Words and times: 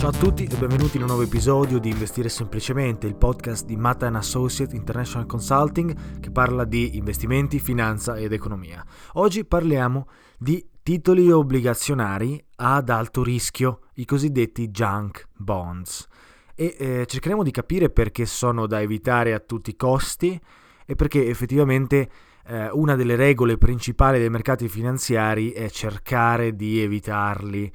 Ciao 0.00 0.08
a 0.08 0.12
tutti 0.12 0.44
e 0.44 0.56
benvenuti 0.56 0.96
in 0.96 1.02
un 1.02 1.08
nuovo 1.08 1.24
episodio 1.24 1.78
di 1.78 1.90
Investire 1.90 2.30
Semplicemente, 2.30 3.06
il 3.06 3.16
podcast 3.16 3.66
di 3.66 3.76
Mata 3.76 4.06
Associate 4.06 4.74
International 4.74 5.26
Consulting 5.26 6.20
che 6.20 6.30
parla 6.30 6.64
di 6.64 6.96
investimenti, 6.96 7.58
finanza 7.58 8.16
ed 8.16 8.32
economia. 8.32 8.82
Oggi 9.12 9.44
parliamo 9.44 10.08
di 10.38 10.66
titoli 10.82 11.30
obbligazionari 11.30 12.42
ad 12.56 12.88
alto 12.88 13.22
rischio, 13.22 13.88
i 13.96 14.06
cosiddetti 14.06 14.68
junk 14.68 15.28
bonds. 15.36 16.06
E 16.54 16.76
eh, 16.78 17.04
cercheremo 17.06 17.42
di 17.42 17.50
capire 17.50 17.90
perché 17.90 18.24
sono 18.24 18.66
da 18.66 18.80
evitare 18.80 19.34
a 19.34 19.38
tutti 19.38 19.68
i 19.68 19.76
costi 19.76 20.40
e 20.86 20.94
perché 20.94 21.28
effettivamente 21.28 22.10
eh, 22.46 22.70
una 22.70 22.96
delle 22.96 23.16
regole 23.16 23.58
principali 23.58 24.18
dei 24.18 24.30
mercati 24.30 24.66
finanziari 24.66 25.50
è 25.50 25.68
cercare 25.68 26.56
di 26.56 26.80
evitarli 26.80 27.70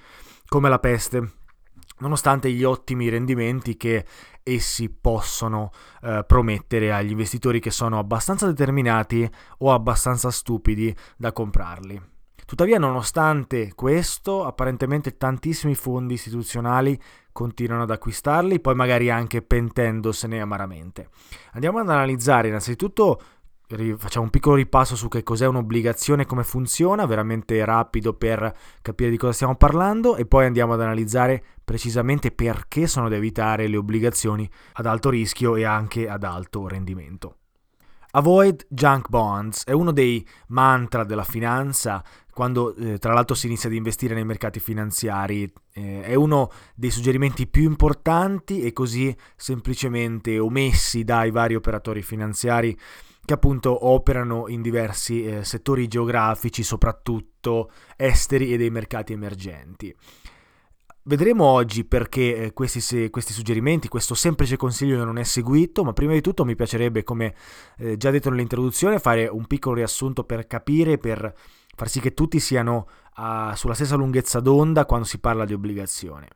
come 0.48 0.70
la 0.70 0.80
peste 0.80 1.44
nonostante 2.00 2.52
gli 2.52 2.64
ottimi 2.64 3.10
rendimenti 3.10 3.78
che 3.78 4.06
essi 4.44 4.90
possono 4.90 5.72
eh, 6.02 6.24
promettere 6.28 6.94
agli 6.94 7.12
investitori 7.12 7.60
che 7.60 7.72
sono 7.72 7.98
abbastanza 7.98 8.46
determinati 8.46 9.30
o 9.60 9.74
abbastanza 9.74 10.30
stupidi 10.32 10.96
da 11.18 11.32
comprarli. 11.32 12.14
Tuttavia, 12.46 12.78
nonostante 12.78 13.74
questo, 13.74 14.46
apparentemente 14.46 15.18
tantissimi 15.18 15.74
fondi 15.74 16.14
istituzionali 16.14 17.00
continuano 17.32 17.84
ad 17.84 17.90
acquistarli, 17.90 18.60
poi 18.60 18.76
magari 18.76 19.10
anche 19.10 19.42
pentendosene 19.42 20.40
amaramente. 20.40 21.10
Andiamo 21.54 21.80
ad 21.80 21.90
analizzare 21.90 22.50
innanzitutto 22.50 23.20
facciamo 23.98 24.26
un 24.26 24.30
piccolo 24.30 24.56
ripasso 24.56 24.96
su 24.96 25.08
che 25.08 25.24
cos'è 25.24 25.48
un'obbligazione 25.48 26.24
e 26.24 26.26
come 26.26 26.44
funziona, 26.44 27.06
veramente 27.06 27.64
rapido 27.66 28.14
per 28.14 28.56
capire 28.82 29.10
di 29.10 29.18
cosa 29.18 29.34
stiamo 29.34 29.56
parlando 29.56 30.16
e 30.16 30.26
poi 30.26 30.46
andiamo 30.46 30.74
ad 30.74 30.82
analizzare 30.82 31.44
precisamente 31.64 32.32
perché 32.32 32.88
sono 32.88 33.10
da 33.10 33.16
evitare 33.16 33.68
le 33.68 33.78
obbligazioni 33.78 34.50
ad 34.74 34.86
alto 34.86 35.10
rischio 35.10 35.56
e 35.56 35.64
anche 35.64 36.08
ad 36.08 36.24
alto 36.24 36.68
rendimento. 36.68 37.38
Avoid 38.12 38.68
junk 38.70 39.10
bonds 39.10 39.66
è 39.66 39.74
uno 39.74 39.92
dei 39.92 40.26
mantra 40.48 41.04
della 41.04 41.26
finanza 41.26 42.02
quando 42.32 42.74
eh, 42.76 42.98
tra 42.98 43.14
l'altro 43.14 43.36
si 43.36 43.48
inizia 43.48 43.68
ad 43.68 43.76
investire 43.76 44.14
nei 44.14 44.24
mercati 44.24 44.60
finanziari. 44.60 45.52
Eh, 45.74 46.02
è 46.02 46.16
uno 46.16 46.50
dei 46.76 46.92
suggerimenti 46.92 47.48
più 47.48 47.64
importanti 47.64 48.62
e 48.62 48.72
così 48.72 49.14
semplicemente 49.36 50.40
omessi 50.40 51.04
dai 51.04 51.32
vari 51.32 51.56
operatori 51.56 52.02
finanziari 52.02 52.78
che 53.26 53.34
appunto 53.34 53.88
operano 53.88 54.48
in 54.48 54.62
diversi 54.62 55.26
eh, 55.26 55.44
settori 55.44 55.88
geografici, 55.88 56.64
soprattutto 56.64 57.72
esteri 57.98 58.54
e 58.54 58.58
dei 58.58 58.70
mercati 58.70 59.14
emergenti. 59.14 59.94
Vedremo 61.08 61.44
oggi 61.46 61.86
perché 61.86 62.36
eh, 62.36 62.54
questi, 62.54 63.10
questi, 63.10 63.34
suggerimenti, 63.34 63.88
questo 63.88 64.16
semplice 64.16 64.58
consiglio 64.58 65.04
non 65.04 65.18
è 65.18 65.24
seguito, 65.24 65.84
ma 65.84 65.94
prima 65.94 66.14
di 66.14 66.22
tutto 66.22 66.46
mi 66.46 66.56
piacerebbe, 66.56 67.04
come 67.04 67.36
eh, 67.78 67.98
già 67.98 68.10
detto 68.10 68.30
nell'introduzione, 68.30 69.00
fare 69.00 69.28
un 69.28 69.46
piccolo 69.46 69.76
riassunto 69.76 70.24
per 70.24 70.48
capire, 70.48 70.98
per 70.98 71.34
far 71.76 71.90
sì 71.90 72.00
che 72.00 72.14
tutti 72.14 72.40
siano 72.40 72.88
a, 73.16 73.54
sulla 73.56 73.76
stessa 73.76 73.96
lunghezza 73.96 74.40
d'onda 74.40 74.86
quando 74.86 75.06
si 75.06 75.20
parla 75.20 75.46
di 75.46 75.54
obbligazione. 75.54 76.28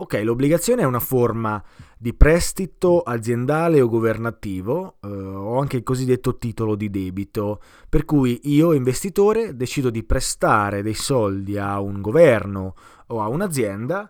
Ok, 0.00 0.20
l'obbligazione 0.22 0.82
è 0.82 0.84
una 0.84 1.00
forma 1.00 1.60
di 1.98 2.14
prestito 2.14 3.00
aziendale 3.00 3.80
o 3.80 3.88
governativo 3.88 4.98
eh, 5.02 5.08
o 5.08 5.58
anche 5.58 5.78
il 5.78 5.82
cosiddetto 5.82 6.38
titolo 6.38 6.76
di 6.76 6.88
debito, 6.88 7.60
per 7.88 8.04
cui 8.04 8.38
io 8.44 8.74
investitore 8.74 9.56
decido 9.56 9.90
di 9.90 10.04
prestare 10.04 10.82
dei 10.82 10.94
soldi 10.94 11.58
a 11.58 11.80
un 11.80 12.00
governo 12.00 12.76
o 13.08 13.20
a 13.20 13.26
un'azienda 13.26 14.08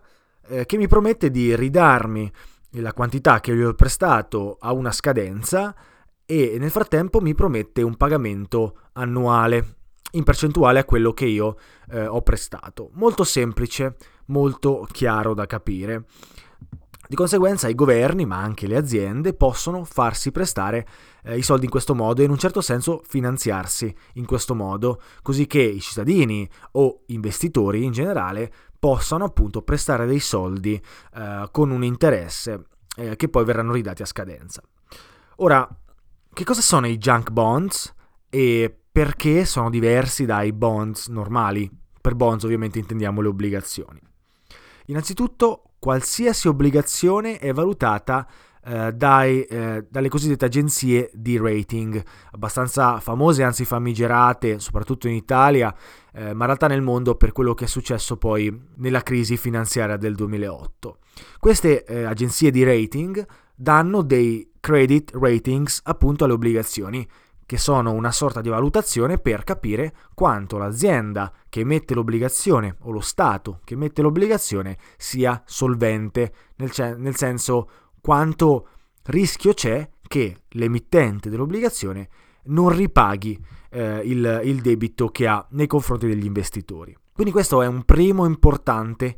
eh, 0.49 0.67
che 0.67 0.77
mi 0.77 0.87
promette 0.87 1.31
di 1.31 1.55
ridarmi 1.55 2.31
la 2.73 2.93
quantità 2.93 3.39
che 3.39 3.55
gli 3.55 3.63
ho 3.63 3.73
prestato 3.73 4.57
a 4.59 4.71
una 4.73 4.91
scadenza 4.91 5.75
e 6.23 6.57
nel 6.59 6.69
frattempo 6.69 7.19
mi 7.19 7.33
promette 7.33 7.81
un 7.81 7.97
pagamento 7.97 8.77
annuale 8.93 9.77
in 10.11 10.23
percentuale 10.23 10.77
a 10.77 10.85
quello 10.85 11.13
che 11.13 11.25
io 11.25 11.57
eh, 11.89 12.05
ho 12.05 12.21
prestato. 12.21 12.91
Molto 12.93 13.23
semplice, 13.23 13.95
molto 14.29 14.87
chiaro 14.91 15.33
da 15.33 15.45
capire. 15.45 16.05
Di 17.09 17.15
conseguenza 17.15 17.67
i 17.67 17.73
governi, 17.73 18.27
ma 18.27 18.37
anche 18.37 18.67
le 18.67 18.77
aziende, 18.77 19.33
possono 19.33 19.83
farsi 19.83 20.31
prestare 20.31 20.87
eh, 21.23 21.37
i 21.37 21.41
soldi 21.41 21.65
in 21.65 21.71
questo 21.71 21.95
modo 21.95 22.21
e 22.21 22.25
in 22.25 22.29
un 22.29 22.37
certo 22.37 22.61
senso 22.61 23.01
finanziarsi 23.03 23.91
in 24.13 24.25
questo 24.25 24.53
modo, 24.53 25.01
così 25.23 25.47
che 25.47 25.61
i 25.61 25.79
cittadini 25.79 26.47
o 26.73 27.01
investitori 27.07 27.83
in 27.83 27.91
generale 27.91 28.51
possano 28.77 29.25
appunto 29.25 29.63
prestare 29.63 30.05
dei 30.05 30.19
soldi 30.19 30.79
eh, 31.15 31.47
con 31.51 31.71
un 31.71 31.83
interesse 31.83 32.65
eh, 32.95 33.15
che 33.15 33.27
poi 33.27 33.43
verranno 33.43 33.73
ridati 33.73 34.03
a 34.03 34.05
scadenza. 34.05 34.61
Ora, 35.37 35.67
che 36.31 36.43
cosa 36.43 36.61
sono 36.61 36.85
i 36.85 36.97
junk 36.97 37.31
bonds 37.31 37.91
e 38.29 38.77
perché 38.91 39.45
sono 39.45 39.71
diversi 39.71 40.25
dai 40.25 40.53
bonds 40.53 41.07
normali? 41.07 41.69
Per 41.99 42.13
bonds 42.13 42.43
ovviamente 42.43 42.77
intendiamo 42.77 43.21
le 43.21 43.29
obbligazioni. 43.29 43.99
Innanzitutto 44.89 45.63
qualsiasi 45.79 46.47
obbligazione 46.47 47.37
è 47.37 47.53
valutata 47.53 48.27
eh, 48.65 48.91
dai, 48.91 49.43
eh, 49.43 49.85
dalle 49.87 50.09
cosiddette 50.09 50.45
agenzie 50.45 51.11
di 51.13 51.37
rating, 51.37 52.03
abbastanza 52.31 52.99
famose, 52.99 53.43
anzi 53.43 53.65
famigerate, 53.65 54.59
soprattutto 54.59 55.07
in 55.07 55.13
Italia, 55.13 55.73
eh, 56.11 56.33
ma 56.33 56.41
in 56.41 56.45
realtà 56.45 56.67
nel 56.67 56.81
mondo 56.81 57.15
per 57.15 57.31
quello 57.33 57.53
che 57.53 57.65
è 57.65 57.67
successo 57.67 58.17
poi 58.17 58.67
nella 58.77 59.01
crisi 59.01 59.37
finanziaria 59.37 59.95
del 59.95 60.15
2008. 60.15 60.97
Queste 61.37 61.85
eh, 61.85 62.03
agenzie 62.03 62.49
di 62.49 62.63
rating 62.63 63.25
danno 63.53 64.01
dei 64.01 64.53
credit 64.59 65.11
ratings 65.13 65.81
appunto 65.83 66.23
alle 66.23 66.33
obbligazioni 66.33 67.07
che 67.49 67.57
sono 67.57 67.93
una 67.93 68.11
sorta 68.11 68.41
di 68.41 68.49
valutazione 68.49 69.17
per 69.17 69.43
capire 69.43 69.91
quanto 70.13 70.59
l'azienda 70.59 71.33
che 71.49 71.61
emette 71.61 71.95
l'obbligazione 71.95 72.75
o 72.81 72.91
lo 72.91 72.99
Stato 72.99 73.61
che 73.63 73.73
emette 73.73 74.03
l'obbligazione 74.03 74.77
sia 74.97 75.41
solvente, 75.47 76.31
nel, 76.57 76.69
c- 76.69 76.95
nel 76.95 77.15
senso 77.15 77.67
quanto 78.01 78.67
rischio 79.05 79.55
c'è 79.55 79.89
che 80.07 80.43
l'emittente 80.49 81.31
dell'obbligazione 81.31 82.09
non 82.43 82.69
ripaghi 82.69 83.43
eh, 83.71 84.01
il, 84.03 84.41
il 84.43 84.61
debito 84.61 85.07
che 85.07 85.25
ha 85.25 85.43
nei 85.49 85.65
confronti 85.65 86.05
degli 86.05 86.25
investitori. 86.25 86.95
Quindi 87.11 87.33
questo 87.33 87.63
è 87.63 87.67
un 87.67 87.83
primo 87.83 88.27
importante 88.27 89.17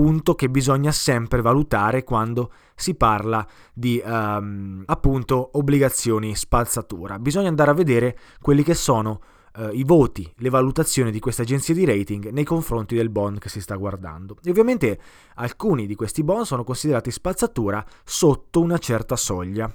punto 0.00 0.34
che 0.34 0.48
bisogna 0.48 0.92
sempre 0.92 1.42
valutare 1.42 2.04
quando 2.04 2.52
si 2.74 2.94
parla 2.94 3.46
di 3.74 4.00
um, 4.02 4.82
appunto 4.86 5.50
obbligazioni 5.58 6.34
spazzatura. 6.34 7.18
Bisogna 7.18 7.48
andare 7.48 7.70
a 7.70 7.74
vedere 7.74 8.18
quelli 8.40 8.62
che 8.62 8.72
sono 8.72 9.20
uh, 9.58 9.68
i 9.72 9.84
voti, 9.84 10.32
le 10.36 10.48
valutazioni 10.48 11.10
di 11.10 11.20
queste 11.20 11.42
agenzie 11.42 11.74
di 11.74 11.84
rating 11.84 12.30
nei 12.30 12.44
confronti 12.44 12.94
del 12.94 13.10
bond 13.10 13.40
che 13.40 13.50
si 13.50 13.60
sta 13.60 13.76
guardando. 13.76 14.38
E 14.42 14.48
ovviamente 14.48 14.98
alcuni 15.34 15.86
di 15.86 15.94
questi 15.94 16.24
bond 16.24 16.46
sono 16.46 16.64
considerati 16.64 17.10
spazzatura 17.10 17.84
sotto 18.02 18.62
una 18.62 18.78
certa 18.78 19.16
soglia. 19.16 19.70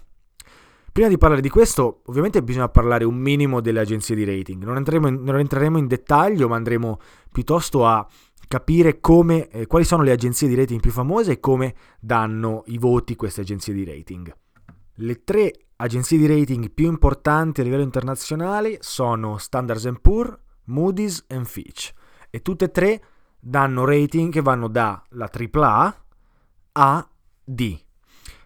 Prima 0.92 1.10
di 1.10 1.18
parlare 1.20 1.42
di 1.42 1.50
questo, 1.50 2.02
ovviamente 2.06 2.42
bisogna 2.42 2.70
parlare 2.70 3.04
un 3.04 3.16
minimo 3.16 3.62
delle 3.62 3.82
agenzie 3.82 4.16
di 4.16 4.24
rating. 4.24 4.64
Non, 4.64 4.78
in, 4.78 5.24
non 5.24 5.38
entreremo 5.38 5.78
in 5.78 5.86
dettaglio, 5.86 6.48
ma 6.48 6.56
andremo 6.56 7.00
piuttosto 7.32 7.86
a 7.86 8.08
capire 8.48 9.00
come, 9.00 9.50
eh, 9.50 9.68
quali 9.68 9.86
sono 9.86 10.04
le 10.04 10.12
agenzie 10.12 10.48
di 10.48 10.56
rating 10.56 10.80
più 10.80 10.92
famose 10.92 11.34
e 11.34 11.40
come 11.40 11.76
danno 12.00 12.64
i 12.68 12.78
voti 12.78 13.16
queste 13.16 13.42
agenzie 13.42 13.74
di 13.74 13.84
rating. 13.84 14.34
Le 14.96 15.24
tre 15.24 15.52
agenzie 15.78 16.18
di 16.18 16.28
rating 16.28 16.72
più 16.72 16.88
importanti 16.88 17.62
a 17.62 17.64
livello 17.64 17.84
internazionale 17.84 18.78
sono 18.82 19.38
Standard 19.38 20.00
Poor's, 20.00 20.38
Moody's 20.66 21.26
e 21.28 21.44
Fitch 21.44 21.92
e 22.30 22.42
tutte 22.42 22.66
e 22.66 22.72
tre 22.72 23.04
danno 23.40 23.86
rating 23.86 24.32
che 24.32 24.42
vanno 24.42 24.68
dalla 24.68 25.30
AAA 25.32 26.06
a 26.74 27.10
D, 27.44 27.80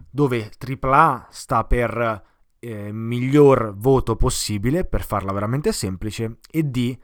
dove 0.09 0.51
AAA 0.57 1.27
sta 1.31 1.63
per 1.63 2.23
eh, 2.59 2.91
miglior 2.91 3.73
voto 3.77 4.15
possibile, 4.15 4.85
per 4.85 5.05
farla 5.05 5.31
veramente 5.31 5.71
semplice, 5.71 6.39
e 6.51 6.63
D 6.63 6.97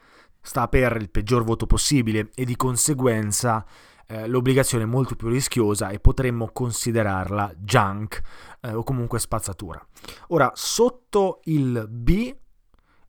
sta 0.46 0.68
per 0.68 0.96
il 1.02 1.10
peggior 1.10 1.44
voto 1.44 1.66
possibile 1.66 2.30
e 2.36 2.46
di 2.46 2.56
conseguenza 2.56 3.66
eh, 4.08 4.28
l'obbligazione 4.28 4.84
è 4.84 4.88
molto 4.88 5.16
più 5.16 5.28
rischiosa 5.28 5.90
e 5.90 6.00
potremmo 6.00 6.52
considerarla 6.54 7.52
junk 7.58 8.22
eh, 8.62 8.74
o 8.74 8.84
comunque 8.84 9.18
spazzatura. 9.18 9.84
Ora, 10.28 10.52
sotto 10.54 11.40
il 11.46 11.88
B 11.90 12.36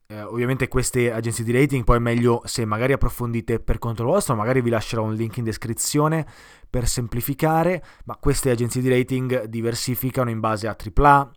eh, 0.09 0.21
ovviamente 0.21 0.69
queste 0.69 1.11
agenzie 1.11 1.43
di 1.43 1.51
rating 1.51 1.83
poi 1.83 1.97
è 1.97 1.99
meglio 1.99 2.41
se 2.45 2.63
magari 2.63 2.93
approfondite 2.93 3.59
per 3.59 3.77
conto 3.77 4.05
vostro, 4.05 4.35
magari 4.35 4.61
vi 4.61 4.69
lascerò 4.69 5.03
un 5.03 5.13
link 5.13 5.35
in 5.37 5.43
descrizione 5.43 6.25
per 6.69 6.87
semplificare, 6.87 7.83
ma 8.05 8.15
queste 8.15 8.49
agenzie 8.49 8.81
di 8.81 8.89
rating 8.89 9.45
diversificano 9.45 10.29
in 10.29 10.39
base 10.39 10.67
a 10.67 10.75
AAA, 10.75 11.31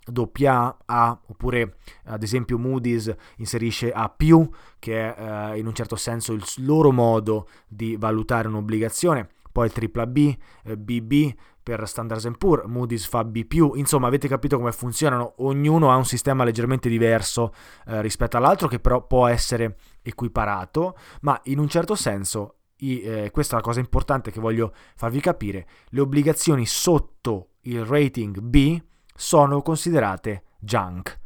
AA, 0.45 0.77
A, 0.87 1.21
oppure 1.27 1.79
ad 2.05 2.23
esempio 2.23 2.59
Moody's 2.59 3.13
inserisce 3.37 3.91
A+, 3.91 4.15
che 4.79 5.15
è 5.15 5.53
eh, 5.53 5.59
in 5.59 5.67
un 5.67 5.75
certo 5.75 5.97
senso 5.97 6.33
il 6.33 6.45
loro 6.59 6.93
modo 6.93 7.49
di 7.67 7.97
valutare 7.97 8.47
un'obbligazione, 8.47 9.29
poi 9.51 9.69
AAA, 9.69 10.37
eh, 10.65 10.77
BB, 10.77 11.35
per 11.63 11.87
Standard 11.87 12.37
Poor's, 12.37 12.67
Moody's 12.67 13.07
fa 13.07 13.25
B+, 13.25 13.47
insomma 13.75 14.07
avete 14.07 14.29
capito 14.29 14.57
come 14.57 14.73
funzionano, 14.73 15.35
ognuno 15.39 15.91
ha 15.91 15.97
un 15.97 16.05
sistema 16.05 16.45
leggermente 16.45 16.89
diverso 16.89 17.53
eh, 17.87 18.01
rispetto 18.03 18.37
all'altro 18.37 18.69
che 18.69 18.81
però 18.81 19.07
può 19.07 19.27
essere 19.27 19.77
equiparato, 20.03 20.97
ma 21.21 21.39
in 21.45 21.59
un 21.59 21.69
certo 21.69 21.95
senso, 21.95 22.57
i, 22.79 23.03
eh, 23.03 23.31
questa 23.31 23.55
è 23.55 23.57
la 23.57 23.65
cosa 23.65 23.81
importante 23.81 24.31
che 24.31 24.41
voglio 24.41 24.73
farvi 24.97 25.21
capire, 25.21 25.67
le 25.89 26.01
obbligazioni 26.01 26.67
sotto 26.67 27.51
il 27.63 27.85
rating 27.85 28.41
B 28.41 28.81
sono 29.15 29.61
considerate 29.61 30.45
junk. 30.59 31.19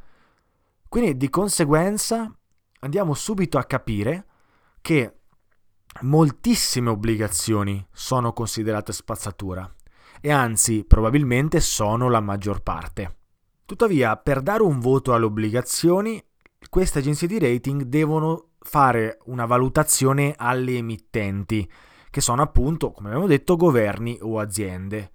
Quindi 0.89 1.17
di 1.17 1.31
conseguenza 1.31 2.33
andiamo 2.81 3.15
subito 3.15 3.59
a 3.59 3.65
capire 3.65 4.27
che 4.81 5.19
moltissime 6.03 6.91
obbligazioni 6.91 7.85
sono 7.93 8.33
considerate 8.33 8.93
spazzatura 8.93 9.73
e 10.27 10.33
anzi 10.33 10.87
probabilmente 10.87 11.61
sono 11.61 12.09
la 12.09 12.21
maggior 12.21 12.63
parte. 12.63 13.17
Tuttavia, 13.67 14.17
per 14.17 14.41
dare 14.41 14.63
un 14.63 14.81
voto 14.81 15.13
alle 15.13 15.27
obbligazioni, 15.27 16.19
queste 16.71 17.01
agenzie 17.01 17.29
di 17.29 17.39
rating 17.39 17.83
devono 17.83 18.53
fare 18.59 19.19
una 19.27 19.45
valutazione 19.45 20.33
alle 20.39 20.79
emittenti, 20.79 21.71
che 22.09 22.23
sono 22.23 22.41
appunto, 22.41 22.91
come 22.91 23.09
abbiamo 23.09 23.27
detto, 23.27 23.57
governi 23.57 24.17
o 24.23 24.39
aziende, 24.39 25.11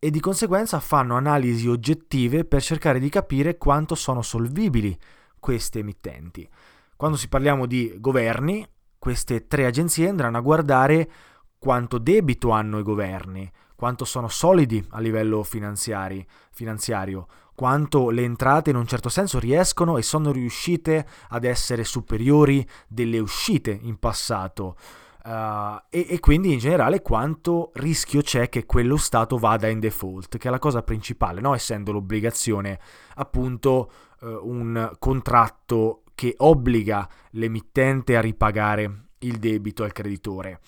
e 0.00 0.10
di 0.10 0.18
conseguenza 0.18 0.80
fanno 0.80 1.14
analisi 1.14 1.68
oggettive 1.68 2.44
per 2.44 2.60
cercare 2.60 2.98
di 2.98 3.08
capire 3.08 3.56
quanto 3.56 3.94
sono 3.94 4.20
solvibili 4.20 4.98
queste 5.38 5.78
emittenti. 5.78 6.48
Quando 6.96 7.16
si 7.16 7.28
parliamo 7.28 7.66
di 7.66 7.94
governi, 7.98 8.66
queste 8.98 9.46
tre 9.46 9.66
agenzie 9.66 10.08
andranno 10.08 10.38
a 10.38 10.40
guardare 10.40 11.08
quanto 11.56 11.98
debito 11.98 12.50
hanno 12.50 12.80
i 12.80 12.82
governi, 12.82 13.48
quanto 13.80 14.04
sono 14.04 14.28
solidi 14.28 14.84
a 14.90 15.00
livello 15.00 15.42
finanziario, 15.42 17.26
quanto 17.54 18.10
le 18.10 18.24
entrate 18.24 18.68
in 18.68 18.76
un 18.76 18.86
certo 18.86 19.08
senso 19.08 19.38
riescono 19.38 19.96
e 19.96 20.02
sono 20.02 20.32
riuscite 20.32 21.06
ad 21.30 21.44
essere 21.44 21.82
superiori 21.84 22.68
delle 22.86 23.18
uscite 23.18 23.70
in 23.70 23.96
passato. 23.98 24.76
Uh, 25.24 25.80
e, 25.88 26.08
e, 26.10 26.20
quindi 26.20 26.52
in 26.52 26.58
generale 26.58 27.00
quanto 27.00 27.70
rischio 27.72 28.20
c'è 28.20 28.50
che 28.50 28.66
quello 28.66 28.98
Stato 28.98 29.38
vada 29.38 29.68
in 29.68 29.80
default, 29.80 30.36
che 30.36 30.48
è 30.48 30.50
la 30.50 30.58
cosa 30.58 30.82
principale, 30.82 31.40
no? 31.40 31.54
essendo 31.54 31.90
l'obbligazione 31.90 32.78
appunto 33.14 33.90
uh, 34.20 34.40
un 34.42 34.92
contratto 34.98 36.02
che 36.14 36.34
obbliga 36.36 37.08
l'emittente 37.30 38.14
a 38.14 38.20
ripagare 38.20 39.06
il 39.20 39.38
debito 39.38 39.84
al 39.84 39.92
creditore. 39.92 40.60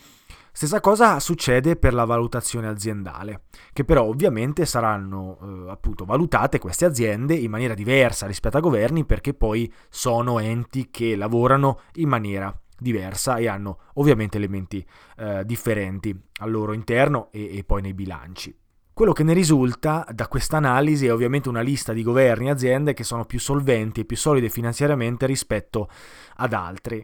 Stessa 0.54 0.80
cosa 0.80 1.18
succede 1.18 1.76
per 1.76 1.94
la 1.94 2.04
valutazione 2.04 2.68
aziendale, 2.68 3.44
che 3.72 3.84
però 3.84 4.04
ovviamente 4.04 4.66
saranno 4.66 5.38
eh, 5.40 5.70
appunto 5.70 6.04
valutate 6.04 6.58
queste 6.58 6.84
aziende 6.84 7.34
in 7.34 7.50
maniera 7.50 7.72
diversa 7.72 8.26
rispetto 8.26 8.58
a 8.58 8.60
governi 8.60 9.06
perché 9.06 9.32
poi 9.32 9.72
sono 9.88 10.38
enti 10.40 10.90
che 10.90 11.16
lavorano 11.16 11.80
in 11.94 12.08
maniera 12.10 12.54
diversa 12.78 13.36
e 13.36 13.48
hanno 13.48 13.78
ovviamente 13.94 14.36
elementi 14.36 14.84
eh, 15.16 15.42
differenti 15.46 16.14
al 16.40 16.50
loro 16.50 16.74
interno 16.74 17.28
e, 17.32 17.56
e 17.56 17.64
poi 17.64 17.80
nei 17.80 17.94
bilanci. 17.94 18.54
Quello 18.92 19.12
che 19.12 19.22
ne 19.22 19.32
risulta 19.32 20.06
da 20.12 20.28
questa 20.28 20.58
analisi 20.58 21.06
è 21.06 21.12
ovviamente 21.12 21.48
una 21.48 21.62
lista 21.62 21.94
di 21.94 22.02
governi 22.02 22.48
e 22.48 22.50
aziende 22.50 22.92
che 22.92 23.04
sono 23.04 23.24
più 23.24 23.40
solventi 23.40 24.00
e 24.00 24.04
più 24.04 24.18
solide 24.18 24.50
finanziariamente 24.50 25.24
rispetto 25.24 25.88
ad 26.36 26.52
altri 26.52 27.02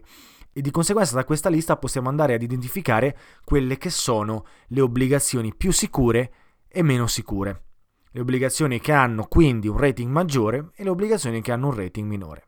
e 0.51 0.61
di 0.61 0.71
conseguenza 0.71 1.15
da 1.15 1.25
questa 1.25 1.49
lista 1.49 1.77
possiamo 1.77 2.09
andare 2.09 2.33
ad 2.33 2.41
identificare 2.41 3.17
quelle 3.43 3.77
che 3.77 3.89
sono 3.89 4.45
le 4.67 4.81
obbligazioni 4.81 5.53
più 5.55 5.71
sicure 5.71 6.33
e 6.67 6.81
meno 6.81 7.07
sicure. 7.07 7.63
Le 8.11 8.21
obbligazioni 8.21 8.79
che 8.79 8.91
hanno 8.91 9.25
quindi 9.25 9.67
un 9.67 9.77
rating 9.77 10.11
maggiore 10.11 10.71
e 10.75 10.83
le 10.83 10.89
obbligazioni 10.89 11.41
che 11.41 11.51
hanno 11.51 11.67
un 11.67 11.75
rating 11.75 12.07
minore. 12.07 12.47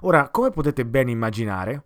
Ora, 0.00 0.28
come 0.30 0.50
potete 0.50 0.84
ben 0.84 1.08
immaginare, 1.08 1.84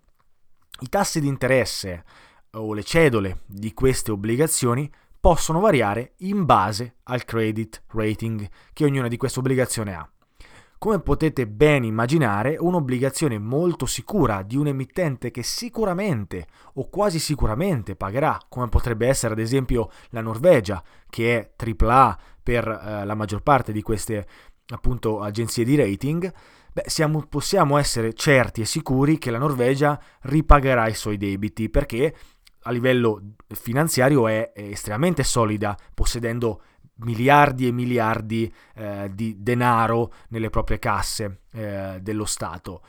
i 0.80 0.88
tassi 0.88 1.20
di 1.20 1.28
interesse 1.28 2.04
o 2.52 2.74
le 2.74 2.82
cedole 2.82 3.42
di 3.46 3.72
queste 3.72 4.10
obbligazioni 4.10 4.90
possono 5.18 5.60
variare 5.60 6.14
in 6.18 6.44
base 6.44 6.96
al 7.04 7.24
credit 7.24 7.82
rating 7.88 8.48
che 8.72 8.84
ognuna 8.84 9.08
di 9.08 9.16
queste 9.16 9.38
obbligazioni 9.38 9.92
ha. 9.92 10.08
Come 10.78 11.00
potete 11.00 11.46
ben 11.46 11.84
immaginare, 11.84 12.56
un'obbligazione 12.58 13.38
molto 13.38 13.86
sicura 13.86 14.42
di 14.42 14.56
un 14.56 14.66
emittente 14.66 15.30
che 15.30 15.42
sicuramente 15.42 16.46
o 16.74 16.88
quasi 16.90 17.18
sicuramente 17.18 17.96
pagherà, 17.96 18.38
come 18.48 18.68
potrebbe 18.68 19.06
essere 19.06 19.32
ad 19.32 19.38
esempio 19.38 19.90
la 20.10 20.20
Norvegia, 20.20 20.82
che 21.08 21.38
è 21.38 21.52
AAA 21.56 22.18
per 22.42 22.68
eh, 22.68 23.04
la 23.06 23.14
maggior 23.14 23.42
parte 23.42 23.72
di 23.72 23.80
queste 23.80 24.26
appunto 24.68 25.20
agenzie 25.20 25.64
di 25.64 25.76
rating, 25.76 26.30
beh, 26.72 26.84
siamo, 26.86 27.24
possiamo 27.26 27.78
essere 27.78 28.12
certi 28.12 28.60
e 28.60 28.66
sicuri 28.66 29.16
che 29.16 29.30
la 29.30 29.38
Norvegia 29.38 29.98
ripagherà 30.22 30.88
i 30.88 30.94
suoi 30.94 31.16
debiti 31.16 31.70
perché 31.70 32.14
a 32.66 32.70
livello 32.70 33.22
finanziario 33.48 34.28
è, 34.28 34.52
è 34.52 34.62
estremamente 34.62 35.22
solida, 35.22 35.76
possedendo 35.94 36.62
miliardi 36.96 37.66
e 37.66 37.72
miliardi 37.72 38.52
eh, 38.74 39.10
di 39.12 39.36
denaro 39.38 40.12
nelle 40.28 40.50
proprie 40.50 40.78
casse 40.78 41.40
eh, 41.52 41.98
dello 42.00 42.24
Stato. 42.24 42.82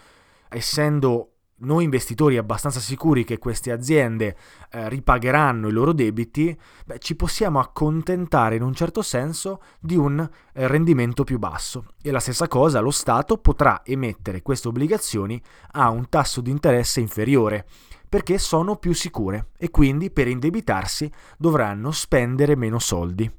Essendo 0.49 1.31
noi 1.59 1.85
investitori 1.85 2.37
abbastanza 2.37 2.79
sicuri 2.79 3.23
che 3.23 3.39
queste 3.39 3.71
aziende 3.71 4.37
eh, 4.69 4.89
ripagheranno 4.89 5.67
i 5.67 5.71
loro 5.71 5.91
debiti, 5.91 6.55
beh, 6.85 6.99
ci 6.99 7.15
possiamo 7.15 7.59
accontentare 7.59 8.55
in 8.55 8.61
un 8.61 8.73
certo 8.73 9.01
senso 9.01 9.61
di 9.79 9.95
un 9.95 10.19
eh, 10.19 10.67
rendimento 10.67 11.23
più 11.23 11.39
basso. 11.39 11.93
E 12.01 12.11
la 12.11 12.19
stessa 12.19 12.47
cosa, 12.47 12.79
lo 12.79 12.91
Stato 12.91 13.37
potrà 13.37 13.81
emettere 13.83 14.43
queste 14.43 14.67
obbligazioni 14.67 15.41
a 15.71 15.89
un 15.89 16.07
tasso 16.09 16.41
di 16.41 16.51
interesse 16.51 16.99
inferiore 16.99 17.65
perché 18.07 18.37
sono 18.37 18.77
più 18.77 18.93
sicure 18.93 19.49
e 19.57 19.69
quindi 19.69 20.11
per 20.11 20.27
indebitarsi 20.27 21.11
dovranno 21.37 21.91
spendere 21.91 22.55
meno 22.55 22.79
soldi. 22.79 23.29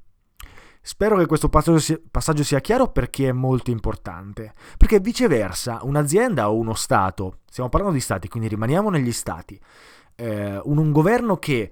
Spero 0.81 1.17
che 1.17 1.27
questo 1.27 1.49
passaggio 1.49 2.43
sia, 2.43 2.61
chiaro 2.61 2.89
perché 2.89 3.29
è 3.29 3.33
molto 3.33 3.71
importante. 3.71 4.55
Perché 4.77 5.01
viceversa, 5.01 5.81
un'azienda 5.83 6.51
o 6.51 6.57
uno 6.57 6.75
Stato, 6.75 7.41
stiamo 7.51 7.69
parlando 7.69 7.97
di 7.97 8.03
Stati, 8.03 8.29
quindi 8.29 8.49
rimaniamo 8.49 8.91
negli 8.91 9.13
Stati, 9.13 9.61
eh, 10.17 10.61
un, 10.63 10.79
un, 10.79 10.93
governo 10.93 11.37
che 11.37 11.71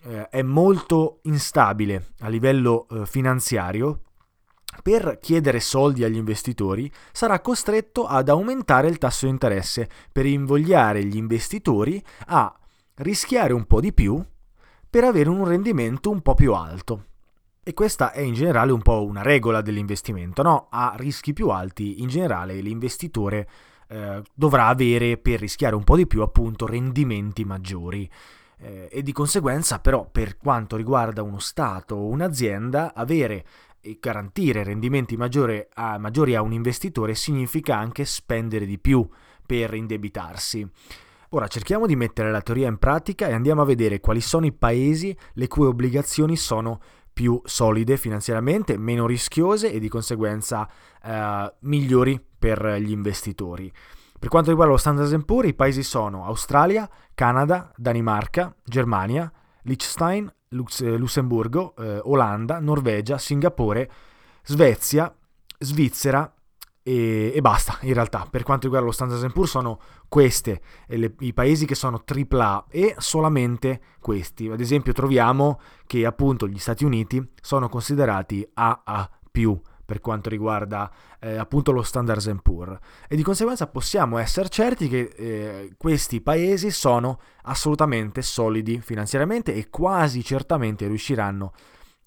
eh, 0.00 0.28
è 0.28 0.42
molto 0.42 1.20
instabile 1.22 2.12
a 2.20 2.28
livello 2.28 2.86
eh, 2.90 3.06
finanziario, 3.06 4.02
per 4.82 5.18
chiedere 5.20 5.60
soldi 5.60 6.04
agli 6.04 6.16
investitori 6.16 6.90
sarà 7.10 7.40
costretto 7.40 8.06
ad 8.06 8.28
aumentare 8.28 8.88
il 8.88 8.98
tasso 8.98 9.26
di 9.26 9.32
interesse 9.32 9.88
per 10.12 10.26
invogliare 10.26 11.04
gli 11.04 11.16
investitori 11.16 12.02
a 12.26 12.54
rischiare 12.96 13.52
un 13.52 13.64
po' 13.66 13.80
di 13.80 13.92
più 13.92 14.22
per 14.88 15.04
avere 15.04 15.28
un 15.28 15.46
rendimento 15.46 16.10
un 16.10 16.20
po' 16.20 16.34
più 16.34 16.54
alto. 16.54 17.04
E 17.68 17.74
questa 17.74 18.12
è 18.12 18.20
in 18.20 18.32
generale 18.32 18.72
un 18.72 18.80
po' 18.80 19.04
una 19.04 19.20
regola 19.20 19.60
dell'investimento, 19.60 20.42
no? 20.42 20.68
A 20.70 20.94
rischi 20.96 21.34
più 21.34 21.50
alti 21.50 22.00
in 22.00 22.08
generale 22.08 22.62
l'investitore 22.62 23.46
eh, 23.88 24.22
dovrà 24.32 24.68
avere 24.68 25.18
per 25.18 25.38
rischiare 25.38 25.74
un 25.74 25.84
po' 25.84 25.94
di 25.94 26.06
più 26.06 26.22
appunto 26.22 26.66
rendimenti 26.66 27.44
maggiori. 27.44 28.10
Eh, 28.56 28.88
e 28.90 29.02
di 29.02 29.12
conseguenza 29.12 29.80
però 29.80 30.08
per 30.10 30.38
quanto 30.38 30.76
riguarda 30.76 31.22
uno 31.22 31.40
Stato 31.40 31.94
o 31.94 32.06
un'azienda 32.06 32.94
avere 32.94 33.44
e 33.82 33.98
garantire 34.00 34.64
rendimenti 34.64 35.18
maggiori 35.18 35.62
a, 35.74 35.98
maggiori 35.98 36.34
a 36.34 36.40
un 36.40 36.54
investitore 36.54 37.14
significa 37.14 37.76
anche 37.76 38.06
spendere 38.06 38.64
di 38.64 38.78
più 38.78 39.06
per 39.44 39.74
indebitarsi. 39.74 40.66
Ora 41.32 41.46
cerchiamo 41.46 41.84
di 41.84 41.94
mettere 41.94 42.30
la 42.30 42.40
teoria 42.40 42.68
in 42.68 42.78
pratica 42.78 43.28
e 43.28 43.34
andiamo 43.34 43.60
a 43.60 43.66
vedere 43.66 44.00
quali 44.00 44.22
sono 44.22 44.46
i 44.46 44.52
paesi 44.52 45.14
le 45.34 45.46
cui 45.46 45.66
obbligazioni 45.66 46.34
sono 46.34 46.80
più 47.18 47.42
solide 47.44 47.96
finanziariamente, 47.96 48.78
meno 48.78 49.04
rischiose 49.04 49.72
e 49.72 49.80
di 49.80 49.88
conseguenza 49.88 50.68
eh, 51.02 51.52
migliori 51.62 52.24
per 52.38 52.76
gli 52.78 52.92
investitori. 52.92 53.72
Per 54.16 54.28
quanto 54.28 54.50
riguarda 54.50 54.74
lo 54.74 54.78
Standard 54.78 55.24
Poor's, 55.24 55.48
i 55.48 55.54
paesi 55.54 55.82
sono 55.82 56.26
Australia, 56.26 56.88
Canada, 57.14 57.72
Danimarca, 57.74 58.54
Germania, 58.62 59.32
Liechtenstein, 59.62 60.32
Lux- 60.50 60.84
Lussemburgo, 60.84 61.74
eh, 61.76 61.98
Olanda, 62.04 62.60
Norvegia, 62.60 63.18
Singapore, 63.18 63.90
Svezia, 64.44 65.12
Svizzera 65.58 66.32
e, 66.84 67.32
e, 67.34 67.40
basta 67.40 67.78
in 67.80 67.94
realtà 67.94 68.28
per 68.30 68.44
quanto 68.44 68.66
riguarda 68.66 68.86
lo 68.86 68.92
Standard 68.92 69.32
Poor's 69.32 69.50
sono 69.50 69.80
queste 70.08 70.60
i 70.88 71.32
paesi 71.32 71.66
che 71.66 71.74
sono 71.74 72.02
AAA 72.04 72.66
e 72.70 72.94
solamente 72.98 73.80
questi 74.00 74.48
ad 74.48 74.60
esempio 74.60 74.92
troviamo 74.92 75.60
che 75.86 76.06
appunto 76.06 76.48
gli 76.48 76.58
Stati 76.58 76.84
Uniti 76.84 77.22
sono 77.40 77.68
considerati 77.68 78.48
AA+, 78.54 79.10
per 79.84 80.00
quanto 80.00 80.28
riguarda 80.28 80.90
eh, 81.20 81.36
appunto 81.36 81.72
lo 81.72 81.82
Standard 81.82 82.42
Poor's 82.42 82.78
e 83.08 83.16
di 83.16 83.22
conseguenza 83.22 83.68
possiamo 83.68 84.18
essere 84.18 84.48
certi 84.48 84.88
che 84.88 85.12
eh, 85.16 85.72
questi 85.76 86.20
paesi 86.20 86.70
sono 86.70 87.20
assolutamente 87.44 88.20
solidi 88.20 88.80
finanziariamente 88.80 89.54
e 89.54 89.70
quasi 89.70 90.24
certamente 90.24 90.86
riusciranno 90.86 91.52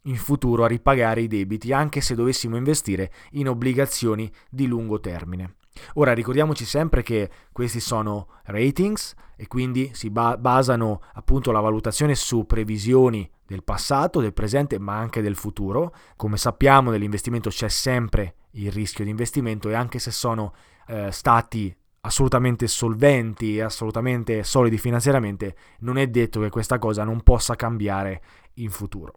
in 0.03 0.15
futuro 0.15 0.63
a 0.63 0.67
ripagare 0.67 1.22
i 1.22 1.27
debiti 1.27 1.74
anche 1.74 2.01
se 2.01 2.15
dovessimo 2.15 2.55
investire 2.55 3.12
in 3.31 3.48
obbligazioni 3.48 4.31
di 4.50 4.67
lungo 4.67 5.00
termine. 5.00 5.55
Ora 5.95 6.13
ricordiamoci 6.13 6.65
sempre 6.65 7.03
che 7.03 7.29
questi 7.51 7.79
sono 7.79 8.27
ratings 8.45 9.13
e 9.35 9.47
quindi 9.47 9.91
si 9.93 10.09
ba- 10.09 10.38
basano 10.38 11.01
appunto 11.13 11.51
la 11.51 11.59
valutazione 11.59 12.15
su 12.15 12.45
previsioni 12.45 13.29
del 13.45 13.63
passato, 13.63 14.21
del 14.21 14.33
presente 14.33 14.79
ma 14.79 14.97
anche 14.97 15.21
del 15.21 15.35
futuro. 15.35 15.93
Come 16.15 16.38
sappiamo 16.38 16.91
nell'investimento 16.91 17.50
c'è 17.50 17.69
sempre 17.69 18.35
il 18.51 18.71
rischio 18.71 19.03
di 19.03 19.09
investimento 19.09 19.69
e 19.69 19.73
anche 19.73 20.00
se 20.00 20.11
sono 20.11 20.53
eh, 20.88 21.11
stati 21.11 21.75
assolutamente 22.01 22.67
solventi 22.67 23.57
e 23.57 23.61
assolutamente 23.61 24.43
solidi 24.43 24.77
finanziariamente, 24.77 25.55
non 25.79 25.97
è 25.97 26.07
detto 26.07 26.39
che 26.39 26.50
questa 26.50 26.79
cosa 26.79 27.03
non 27.03 27.21
possa 27.21 27.55
cambiare 27.55 28.21
in 28.55 28.69
futuro. 28.69 29.13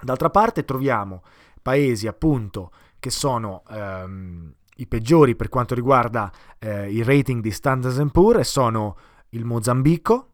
D'altra 0.00 0.30
parte 0.30 0.64
troviamo 0.64 1.22
paesi 1.60 2.06
appunto 2.06 2.70
che 3.00 3.10
sono 3.10 3.62
ehm, 3.68 4.54
i 4.78 4.86
peggiori 4.86 5.36
per 5.36 5.48
quanto 5.48 5.74
riguarda 5.74 6.32
eh, 6.58 6.90
il 6.92 7.04
rating 7.04 7.42
di 7.42 7.50
Standard 7.50 8.10
Poor's 8.10 8.48
sono 8.48 8.96
il 9.30 9.44
Mozambico, 9.44 10.32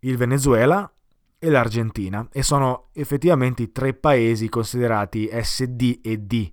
il 0.00 0.16
Venezuela 0.16 0.90
e 1.38 1.50
l'Argentina 1.50 2.26
e 2.32 2.42
sono 2.42 2.88
effettivamente 2.92 3.62
i 3.62 3.72
tre 3.72 3.92
paesi 3.94 4.48
considerati 4.48 5.28
SD 5.30 6.00
e 6.02 6.18
D 6.18 6.50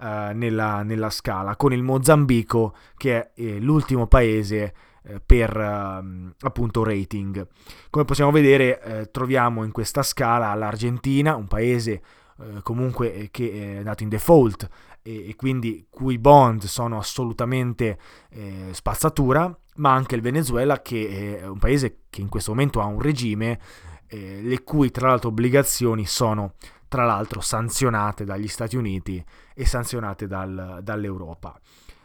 eh, 0.00 0.32
nella, 0.34 0.82
nella, 0.82 1.10
scala, 1.10 1.56
con 1.56 1.72
il 1.72 1.82
Mozambico 1.82 2.74
che 2.96 3.18
è 3.18 3.30
eh, 3.34 3.60
l'ultimo 3.60 4.06
paese 4.06 4.74
eh, 5.02 5.20
per 5.24 5.56
ehm, 5.56 6.34
appunto 6.40 6.84
rating. 6.84 7.46
Come 7.88 8.04
possiamo 8.04 8.30
vedere 8.30 8.82
eh, 8.82 9.10
troviamo 9.10 9.64
in 9.64 9.72
questa 9.72 10.02
scala 10.02 10.52
l'Argentina, 10.54 11.36
un 11.36 11.46
paese 11.46 12.02
eh, 12.38 12.60
comunque 12.62 13.28
che 13.30 13.50
è 13.50 13.76
andato 13.78 14.02
in 14.02 14.10
default 14.10 14.68
e, 15.06 15.28
e, 15.28 15.36
quindi 15.36 15.86
cui 15.88 16.18
bond 16.18 16.64
sono 16.64 16.98
assolutamente 16.98 17.96
eh, 18.30 18.70
spazzatura, 18.72 19.56
ma 19.76 19.92
anche 19.92 20.16
il 20.16 20.20
Venezuela 20.20 20.82
che 20.82 21.38
è 21.38 21.46
un 21.46 21.58
paese 21.58 22.00
che 22.10 22.20
in 22.20 22.28
questo 22.28 22.50
momento 22.50 22.80
ha 22.80 22.86
un 22.86 23.00
regime 23.00 23.60
eh, 24.08 24.40
le 24.42 24.62
cui 24.64 24.90
tra 24.90 25.08
l'altro 25.08 25.28
obbligazioni 25.28 26.06
sono 26.06 26.54
tra 26.88 27.04
l'altro 27.04 27.40
sanzionate 27.40 28.24
dagli 28.24 28.48
Stati 28.48 28.76
Uniti 28.76 29.24
e 29.54 29.64
sanzionate 29.64 30.26
dal, 30.26 30.80
dall'Europa. 30.82 31.58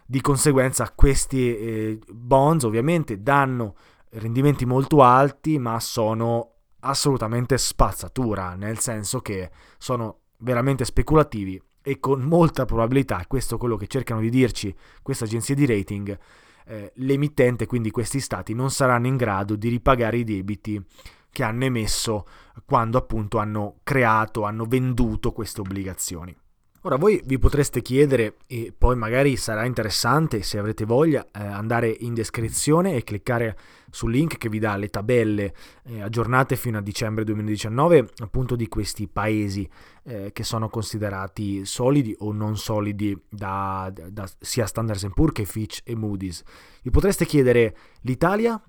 Di 0.05 0.21
conseguenza 0.21 0.91
questi 0.93 1.55
eh, 1.55 1.99
bonds 2.11 2.65
ovviamente 2.65 3.21
danno 3.21 3.75
rendimenti 4.11 4.65
molto 4.65 5.01
alti, 5.01 5.57
ma 5.57 5.79
sono 5.79 6.49
assolutamente 6.81 7.57
spazzatura, 7.57 8.55
nel 8.55 8.79
senso 8.79 9.21
che 9.21 9.49
sono 9.77 10.19
veramente 10.37 10.83
speculativi 10.83 11.61
e 11.81 11.99
con 11.99 12.21
molta 12.21 12.65
probabilità, 12.65 13.23
questo 13.27 13.55
è 13.55 13.57
quello 13.57 13.75
che 13.75 13.87
cercano 13.87 14.21
di 14.21 14.29
dirci 14.29 14.73
queste 15.01 15.23
agenzie 15.23 15.55
di 15.55 15.65
rating, 15.65 16.17
eh, 16.65 16.91
l'emittente, 16.95 17.65
quindi 17.65 17.91
questi 17.91 18.19
stati, 18.19 18.53
non 18.53 18.69
saranno 18.71 19.07
in 19.07 19.17
grado 19.17 19.55
di 19.55 19.69
ripagare 19.69 20.17
i 20.17 20.23
debiti 20.23 20.83
che 21.31 21.43
hanno 21.43 21.63
emesso 21.63 22.25
quando 22.65 22.97
appunto 22.97 23.37
hanno 23.37 23.77
creato, 23.83 24.43
hanno 24.43 24.65
venduto 24.65 25.31
queste 25.31 25.61
obbligazioni. 25.61 26.35
Ora 26.83 26.95
voi 26.95 27.21
vi 27.25 27.37
potreste 27.37 27.83
chiedere, 27.83 28.37
e 28.47 28.73
poi 28.75 28.95
magari 28.95 29.35
sarà 29.35 29.65
interessante 29.65 30.41
se 30.41 30.57
avrete 30.57 30.83
voglia, 30.83 31.23
eh, 31.31 31.39
andare 31.39 31.95
in 31.99 32.15
descrizione 32.15 32.95
e 32.95 33.03
cliccare 33.03 33.55
sul 33.91 34.09
link 34.09 34.37
che 34.37 34.49
vi 34.49 34.57
dà 34.57 34.75
le 34.77 34.87
tabelle 34.87 35.53
eh, 35.83 36.01
aggiornate 36.01 36.55
fino 36.55 36.79
a 36.79 36.81
dicembre 36.81 37.23
2019 37.23 38.09
appunto 38.23 38.55
di 38.55 38.67
questi 38.67 39.07
paesi 39.07 39.69
eh, 40.05 40.31
che 40.33 40.43
sono 40.43 40.69
considerati 40.69 41.65
solidi 41.65 42.15
o 42.17 42.31
non 42.31 42.57
solidi 42.57 43.15
da, 43.29 43.91
da, 43.93 44.09
da 44.09 44.27
sia 44.39 44.65
Standard 44.65 45.07
Poor's 45.13 45.33
che 45.33 45.45
Fitch 45.45 45.81
e 45.83 45.95
Moody's. 45.95 46.41
Vi 46.81 46.89
potreste 46.89 47.25
chiedere 47.25 47.75
l'Italia 48.01 48.59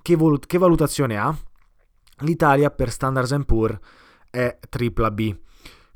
che, 0.00 0.16
vol- 0.16 0.46
che 0.46 0.56
valutazione 0.56 1.18
ha? 1.18 1.36
L'Italia 2.20 2.70
per 2.70 2.90
Standard 2.90 3.44
Poor's 3.44 3.78
è 4.30 4.58
tripla 4.66 5.10
B 5.10 5.36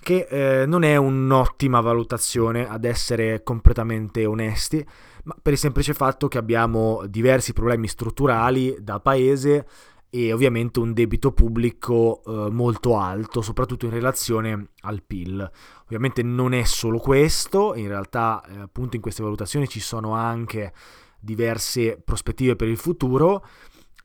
che 0.04 0.28
eh, 0.28 0.66
non 0.66 0.84
è 0.84 0.94
un'ottima 0.96 1.80
valutazione 1.80 2.68
ad 2.68 2.84
essere 2.84 3.42
completamente 3.42 4.26
onesti, 4.26 4.86
ma 5.24 5.34
per 5.40 5.54
il 5.54 5.58
semplice 5.58 5.94
fatto 5.94 6.28
che 6.28 6.38
abbiamo 6.38 7.02
diversi 7.08 7.54
problemi 7.54 7.88
strutturali 7.88 8.76
da 8.80 9.00
paese 9.00 9.66
e 10.10 10.32
ovviamente 10.32 10.78
un 10.78 10.92
debito 10.92 11.32
pubblico 11.32 12.22
eh, 12.24 12.50
molto 12.50 12.98
alto, 12.98 13.40
soprattutto 13.40 13.86
in 13.86 13.92
relazione 13.92 14.68
al 14.82 15.02
PIL. 15.02 15.50
Ovviamente 15.84 16.22
non 16.22 16.52
è 16.52 16.64
solo 16.64 16.98
questo, 16.98 17.74
in 17.74 17.88
realtà 17.88 18.44
eh, 18.46 18.58
appunto 18.58 18.96
in 18.96 19.02
queste 19.02 19.22
valutazioni 19.22 19.66
ci 19.66 19.80
sono 19.80 20.12
anche 20.12 20.72
diverse 21.18 22.00
prospettive 22.04 22.54
per 22.54 22.68
il 22.68 22.76
futuro 22.76 23.44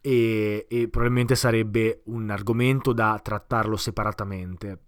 e, 0.01 0.65
e 0.69 0.87
probabilmente 0.87 1.35
sarebbe 1.35 2.01
un 2.05 2.29
argomento 2.29 2.93
da 2.93 3.19
trattarlo 3.21 3.75
separatamente. 3.75 4.85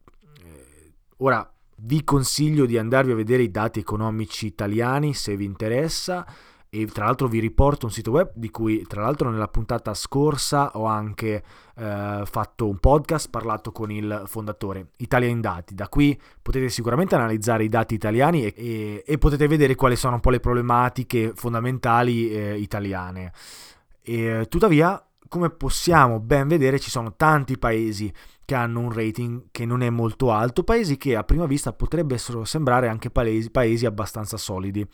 Ora 1.23 1.47
vi 1.83 2.03
consiglio 2.03 2.65
di 2.65 2.77
andarvi 2.77 3.11
a 3.11 3.15
vedere 3.15 3.43
i 3.43 3.51
dati 3.51 3.79
economici 3.79 4.47
italiani 4.47 5.13
se 5.13 5.35
vi 5.35 5.45
interessa 5.45 6.25
e 6.67 6.85
tra 6.87 7.05
l'altro 7.05 7.27
vi 7.27 7.39
riporto 7.39 7.85
un 7.85 7.91
sito 7.91 8.11
web 8.11 8.31
di 8.33 8.49
cui 8.49 8.83
tra 8.87 9.01
l'altro 9.01 9.29
nella 9.29 9.47
puntata 9.47 9.93
scorsa 9.93 10.71
ho 10.77 10.85
anche 10.85 11.43
eh, 11.75 12.23
fatto 12.25 12.67
un 12.67 12.77
podcast 12.79 13.29
parlato 13.29 13.71
con 13.71 13.91
il 13.91 14.23
fondatore 14.25 14.91
Italia 14.97 15.27
in 15.27 15.41
Dati. 15.41 15.75
Da 15.75 15.89
qui 15.89 16.19
potete 16.41 16.69
sicuramente 16.69 17.13
analizzare 17.13 17.65
i 17.65 17.69
dati 17.69 17.93
italiani 17.93 18.45
e, 18.45 18.53
e, 18.55 19.03
e 19.05 19.17
potete 19.19 19.47
vedere 19.47 19.75
quali 19.75 19.95
sono 19.95 20.15
un 20.15 20.21
po' 20.21 20.31
le 20.31 20.39
problematiche 20.39 21.33
fondamentali 21.35 22.31
eh, 22.31 22.57
italiane. 22.57 23.31
E, 24.01 24.47
tuttavia 24.49 25.03
come 25.31 25.49
possiamo 25.49 26.19
ben 26.19 26.49
vedere 26.49 26.77
ci 26.77 26.89
sono 26.89 27.15
tanti 27.15 27.57
paesi 27.57 28.13
che 28.43 28.53
hanno 28.53 28.81
un 28.81 28.91
rating 28.91 29.43
che 29.49 29.65
non 29.65 29.81
è 29.81 29.89
molto 29.89 30.29
alto 30.29 30.65
paesi 30.65 30.97
che 30.97 31.15
a 31.15 31.23
prima 31.23 31.45
vista 31.45 31.71
potrebbero 31.71 32.43
sembrare 32.43 32.89
anche 32.89 33.09
paesi, 33.09 33.49
paesi 33.49 33.85
abbastanza 33.85 34.35
solidi 34.35 34.85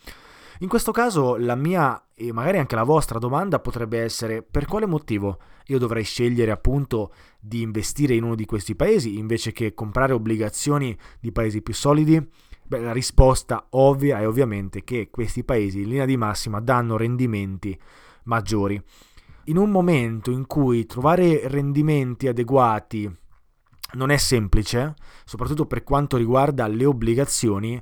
in 0.60 0.68
questo 0.68 0.92
caso 0.92 1.34
la 1.34 1.56
mia 1.56 2.00
e 2.14 2.32
magari 2.32 2.58
anche 2.58 2.76
la 2.76 2.84
vostra 2.84 3.18
domanda 3.18 3.58
potrebbe 3.58 4.00
essere 4.00 4.42
per 4.42 4.66
quale 4.66 4.86
motivo 4.86 5.40
io 5.66 5.78
dovrei 5.78 6.04
scegliere 6.04 6.52
appunto 6.52 7.12
di 7.40 7.60
investire 7.62 8.14
in 8.14 8.22
uno 8.22 8.36
di 8.36 8.44
questi 8.44 8.76
paesi 8.76 9.18
invece 9.18 9.50
che 9.50 9.74
comprare 9.74 10.12
obbligazioni 10.12 10.96
di 11.18 11.32
paesi 11.32 11.62
più 11.62 11.74
solidi? 11.74 12.24
Beh, 12.62 12.78
la 12.78 12.92
risposta 12.92 13.66
ovvia 13.70 14.20
è 14.20 14.28
ovviamente 14.28 14.84
che 14.84 15.08
questi 15.10 15.42
paesi 15.42 15.82
in 15.82 15.88
linea 15.88 16.06
di 16.06 16.16
massima 16.16 16.60
danno 16.60 16.96
rendimenti 16.96 17.76
maggiori. 18.24 18.80
In 19.48 19.56
un 19.56 19.70
momento 19.70 20.30
in 20.30 20.46
cui 20.46 20.84
trovare 20.84 21.48
rendimenti 21.48 22.28
adeguati 22.28 23.10
non 23.94 24.10
è 24.10 24.18
semplice, 24.18 24.94
soprattutto 25.24 25.64
per 25.64 25.84
quanto 25.84 26.18
riguarda 26.18 26.66
le 26.66 26.84
obbligazioni, 26.84 27.80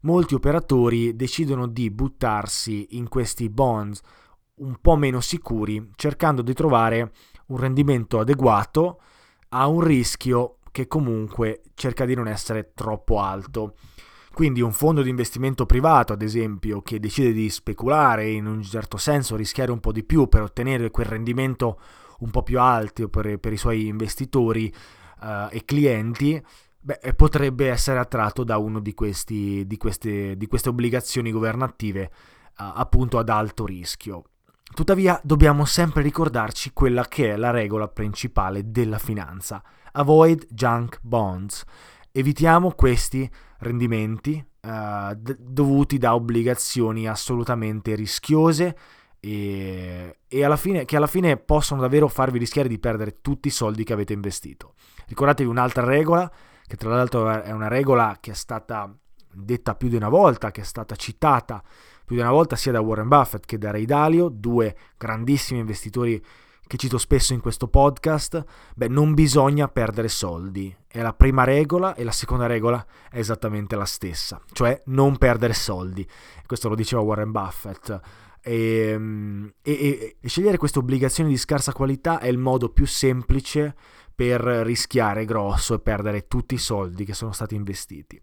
molti 0.00 0.34
operatori 0.34 1.14
decidono 1.14 1.68
di 1.68 1.88
buttarsi 1.92 2.96
in 2.96 3.08
questi 3.08 3.48
bonds 3.48 4.00
un 4.56 4.80
po' 4.80 4.96
meno 4.96 5.20
sicuri, 5.20 5.90
cercando 5.94 6.42
di 6.42 6.52
trovare 6.52 7.12
un 7.46 7.58
rendimento 7.58 8.18
adeguato 8.18 9.00
a 9.50 9.68
un 9.68 9.82
rischio 9.82 10.56
che 10.72 10.88
comunque 10.88 11.62
cerca 11.74 12.06
di 12.06 12.16
non 12.16 12.26
essere 12.26 12.72
troppo 12.74 13.20
alto. 13.20 13.76
Quindi 14.34 14.60
un 14.60 14.72
fondo 14.72 15.02
di 15.02 15.10
investimento 15.10 15.64
privato, 15.64 16.12
ad 16.12 16.20
esempio, 16.20 16.82
che 16.82 16.98
decide 16.98 17.32
di 17.32 17.48
speculare 17.48 18.28
in 18.28 18.46
un 18.46 18.62
certo 18.64 18.96
senso, 18.96 19.36
rischiare 19.36 19.70
un 19.70 19.78
po' 19.78 19.92
di 19.92 20.02
più 20.02 20.26
per 20.26 20.42
ottenere 20.42 20.90
quel 20.90 21.06
rendimento 21.06 21.78
un 22.18 22.30
po' 22.30 22.42
più 22.42 22.58
alto 22.58 23.08
per, 23.08 23.38
per 23.38 23.52
i 23.52 23.56
suoi 23.56 23.86
investitori 23.86 24.74
uh, 25.20 25.46
e 25.50 25.64
clienti, 25.64 26.42
beh, 26.80 27.14
potrebbe 27.14 27.70
essere 27.70 28.00
attratto 28.00 28.42
da 28.42 28.58
una 28.58 28.80
di, 28.80 28.92
di, 29.24 29.66
di 29.66 29.76
queste 29.76 30.68
obbligazioni 30.68 31.30
governative 31.30 32.10
uh, 32.58 32.72
appunto 32.74 33.18
ad 33.18 33.28
alto 33.28 33.64
rischio. 33.64 34.24
Tuttavia 34.74 35.20
dobbiamo 35.22 35.64
sempre 35.64 36.02
ricordarci 36.02 36.72
quella 36.72 37.06
che 37.06 37.32
è 37.32 37.36
la 37.36 37.50
regola 37.50 37.86
principale 37.86 38.72
della 38.72 38.98
finanza. 38.98 39.62
Avoid 39.92 40.48
junk 40.50 40.98
bonds. 41.02 41.62
Evitiamo 42.16 42.70
questi 42.70 43.28
rendimenti 43.58 44.40
d- 44.60 45.36
dovuti 45.36 45.98
da 45.98 46.14
obbligazioni 46.14 47.08
assolutamente 47.08 47.96
rischiose 47.96 48.76
e, 49.18 50.18
e 50.28 50.44
alla 50.44 50.56
fine, 50.56 50.84
che 50.84 50.96
alla 50.96 51.08
fine 51.08 51.36
possono 51.38 51.80
davvero 51.80 52.06
farvi 52.06 52.38
rischiare 52.38 52.68
di 52.68 52.78
perdere 52.78 53.20
tutti 53.20 53.48
i 53.48 53.50
soldi 53.50 53.82
che 53.82 53.92
avete 53.92 54.12
investito. 54.12 54.74
Ricordatevi 55.06 55.50
un'altra 55.50 55.82
regola 55.82 56.30
che 56.64 56.76
tra 56.76 56.94
l'altro 56.94 57.28
è 57.28 57.50
una 57.50 57.66
regola 57.66 58.16
che 58.20 58.30
è 58.30 58.34
stata 58.34 58.96
detta 59.32 59.74
più 59.74 59.88
di 59.88 59.96
una 59.96 60.08
volta, 60.08 60.52
che 60.52 60.60
è 60.60 60.64
stata 60.64 60.94
citata 60.94 61.60
più 62.04 62.14
di 62.14 62.22
una 62.22 62.30
volta 62.30 62.54
sia 62.54 62.70
da 62.70 62.80
Warren 62.80 63.08
Buffett 63.08 63.44
che 63.44 63.58
da 63.58 63.72
Ray 63.72 63.86
Dalio, 63.86 64.28
due 64.28 64.76
grandissimi 64.96 65.58
investitori 65.58 66.24
che 66.66 66.76
cito 66.76 66.98
spesso 66.98 67.32
in 67.32 67.40
questo 67.40 67.68
podcast, 67.68 68.44
beh, 68.74 68.88
non 68.88 69.14
bisogna 69.14 69.68
perdere 69.68 70.08
soldi. 70.08 70.74
È 70.86 71.00
la 71.02 71.12
prima 71.12 71.44
regola 71.44 71.94
e 71.94 72.04
la 72.04 72.12
seconda 72.12 72.46
regola 72.46 72.84
è 73.10 73.18
esattamente 73.18 73.76
la 73.76 73.84
stessa, 73.84 74.40
cioè 74.52 74.80
non 74.86 75.18
perdere 75.18 75.52
soldi. 75.52 76.06
Questo 76.46 76.68
lo 76.68 76.74
diceva 76.74 77.02
Warren 77.02 77.30
Buffett. 77.30 78.00
Ehm, 78.42 79.52
e, 79.62 79.72
e, 79.72 80.16
e 80.20 80.28
scegliere 80.28 80.58
queste 80.58 80.78
obbligazioni 80.78 81.30
di 81.30 81.36
scarsa 81.38 81.72
qualità 81.72 82.18
è 82.18 82.28
il 82.28 82.38
modo 82.38 82.68
più 82.68 82.86
semplice 82.86 83.74
per 84.14 84.40
rischiare 84.40 85.24
grosso 85.24 85.74
e 85.74 85.80
perdere 85.80 86.28
tutti 86.28 86.54
i 86.54 86.58
soldi 86.58 87.04
che 87.04 87.14
sono 87.14 87.32
stati 87.32 87.54
investiti. 87.54 88.20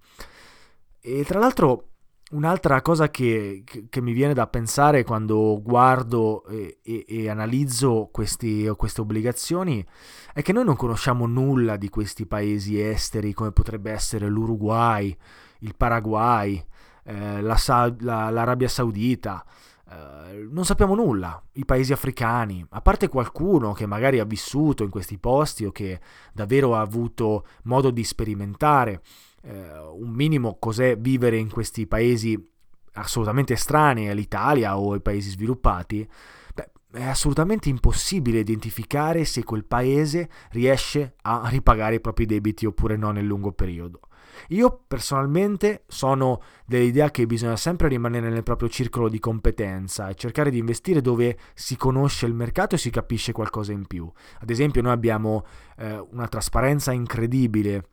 E 1.01 1.23
tra 1.25 1.39
l'altro 1.39 1.90
un'altra 2.32 2.82
cosa 2.82 3.10
che, 3.10 3.63
che, 3.89 4.02
mi 4.02 4.13
viene 4.13 4.34
da 4.34 4.48
pensare 4.48 5.04
quando 5.04 5.60
guardo 5.62 6.46
e, 6.46 6.80
e, 6.84 7.06
e 7.08 7.30
analizzo 7.30 8.10
questi, 8.12 8.72
queste 8.76 9.02
obbligazioni 9.02 9.86
è 10.34 10.41
che 10.41 10.54
noi 10.54 10.63
non 10.63 10.76
conosciamo 10.76 11.26
nulla 11.26 11.78
di 11.78 11.89
questi 11.89 12.26
paesi 12.26 12.80
esteri 12.80 13.34
come 13.34 13.52
potrebbe 13.52 13.91
essere 13.91 14.28
l'Uruguay, 14.28 15.15
il 15.60 15.76
Paraguay, 15.76 16.63
eh, 17.04 17.41
la, 17.41 17.58
la, 18.00 18.30
l'Arabia 18.30 18.70
Saudita. 18.70 19.44
Eh, 19.89 20.48
non 20.50 20.63
sappiamo 20.63 20.96
nulla, 20.96 21.41
i 21.54 21.65
paesi 21.65 21.91
africani, 21.91 22.65
a 22.70 22.82
parte 22.82 23.10
qualcuno 23.10 23.74
che 23.74 23.86
magari 23.86 24.20
ha 24.20 24.26
vissuto 24.26 24.84
in 24.84 24.89
questi 24.89 25.17
posti 25.17 25.65
o 25.65 25.72
che 25.72 26.00
davvero 26.34 26.76
ha 26.76 26.82
avuto 26.82 27.46
modo 27.63 27.91
di 27.91 28.04
sperimentare 28.04 29.02
uh, 29.43 30.01
un 30.01 30.10
minimo 30.10 30.58
cos'è 30.60 30.97
vivere 30.97 31.38
in 31.38 31.49
questi 31.49 31.88
paesi 31.88 32.49
assolutamente 32.93 33.54
estranei 33.54 34.10
all'Italia 34.10 34.77
o 34.77 34.93
ai 34.93 35.01
paesi 35.01 35.30
sviluppati, 35.30 36.08
beh, 36.54 36.71
è 36.91 37.04
assolutamente 37.04 37.69
impossibile 37.69 38.39
identificare 38.39 39.23
se 39.25 39.43
quel 39.43 39.65
paese 39.65 40.30
riesce 40.51 41.15
a 41.21 41.47
ripagare 41.49 41.95
i 41.95 42.01
propri 42.01 42.25
debiti 42.25 42.65
oppure 42.65 42.97
no 42.97 43.12
nel 43.12 43.25
lungo 43.25 43.51
periodo. 43.51 44.01
Io 44.49 44.84
personalmente 44.88 45.84
sono 45.88 46.41
dell'idea 46.65 47.12
che 47.12 47.25
bisogna 47.25 47.56
sempre 47.56 47.88
rimanere 47.88 48.30
nel 48.30 48.43
proprio 48.43 48.69
circolo 48.69 49.10
di 49.10 49.19
competenza 49.19 50.10
e 50.10 50.15
cercare 50.15 50.49
di 50.49 50.58
investire 50.58 51.01
dove 51.01 51.38
si 51.54 51.75
conosce 51.75 52.25
il 52.25 52.34
mercato 52.34 52.75
e 52.75 52.77
si 52.77 52.89
capisce 52.89 53.32
qualcosa 53.32 53.71
in 53.71 53.86
più. 53.86 54.10
Ad 54.39 54.49
esempio 54.49 54.82
noi 54.82 54.93
abbiamo 54.93 55.45
eh, 55.77 56.04
una 56.12 56.27
trasparenza 56.27 56.91
incredibile 56.91 57.84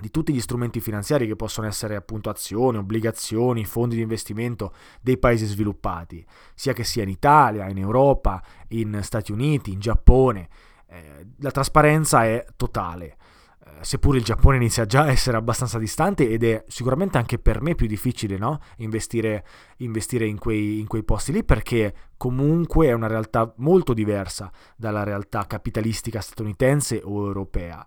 di 0.00 0.10
tutti 0.10 0.32
gli 0.32 0.40
strumenti 0.40 0.80
finanziari 0.80 1.26
che 1.26 1.36
possono 1.36 1.66
essere 1.66 1.94
appunto 1.94 2.28
azioni, 2.28 2.78
obbligazioni, 2.78 3.64
fondi 3.64 3.96
di 3.96 4.02
investimento 4.02 4.74
dei 5.00 5.18
paesi 5.18 5.46
sviluppati, 5.46 6.24
sia 6.54 6.72
che 6.72 6.84
sia 6.84 7.04
in 7.04 7.08
Italia, 7.10 7.68
in 7.68 7.78
Europa, 7.78 8.42
in 8.68 8.98
Stati 9.02 9.32
Uniti, 9.32 9.72
in 9.72 9.80
Giappone. 9.80 10.48
Eh, 10.86 11.26
la 11.38 11.50
trasparenza 11.50 12.24
è 12.24 12.44
totale 12.56 13.16
seppur 13.84 14.16
il 14.16 14.24
Giappone 14.24 14.56
inizia 14.56 14.86
già 14.86 15.02
a 15.02 15.10
essere 15.10 15.36
abbastanza 15.36 15.78
distante 15.78 16.28
ed 16.28 16.42
è 16.42 16.64
sicuramente 16.68 17.18
anche 17.18 17.38
per 17.38 17.60
me 17.60 17.74
più 17.74 17.86
difficile 17.86 18.38
no? 18.38 18.60
investire, 18.78 19.44
investire 19.78 20.26
in, 20.26 20.38
quei, 20.38 20.80
in, 20.80 20.86
quei, 20.86 21.04
posti 21.04 21.32
lì 21.32 21.44
perché 21.44 21.94
comunque 22.16 22.86
è 22.86 22.92
una 22.92 23.06
realtà 23.06 23.52
molto 23.58 23.92
diversa 23.92 24.50
dalla 24.76 25.02
realtà 25.02 25.46
capitalistica 25.46 26.20
statunitense 26.20 27.00
o 27.04 27.26
europea. 27.26 27.84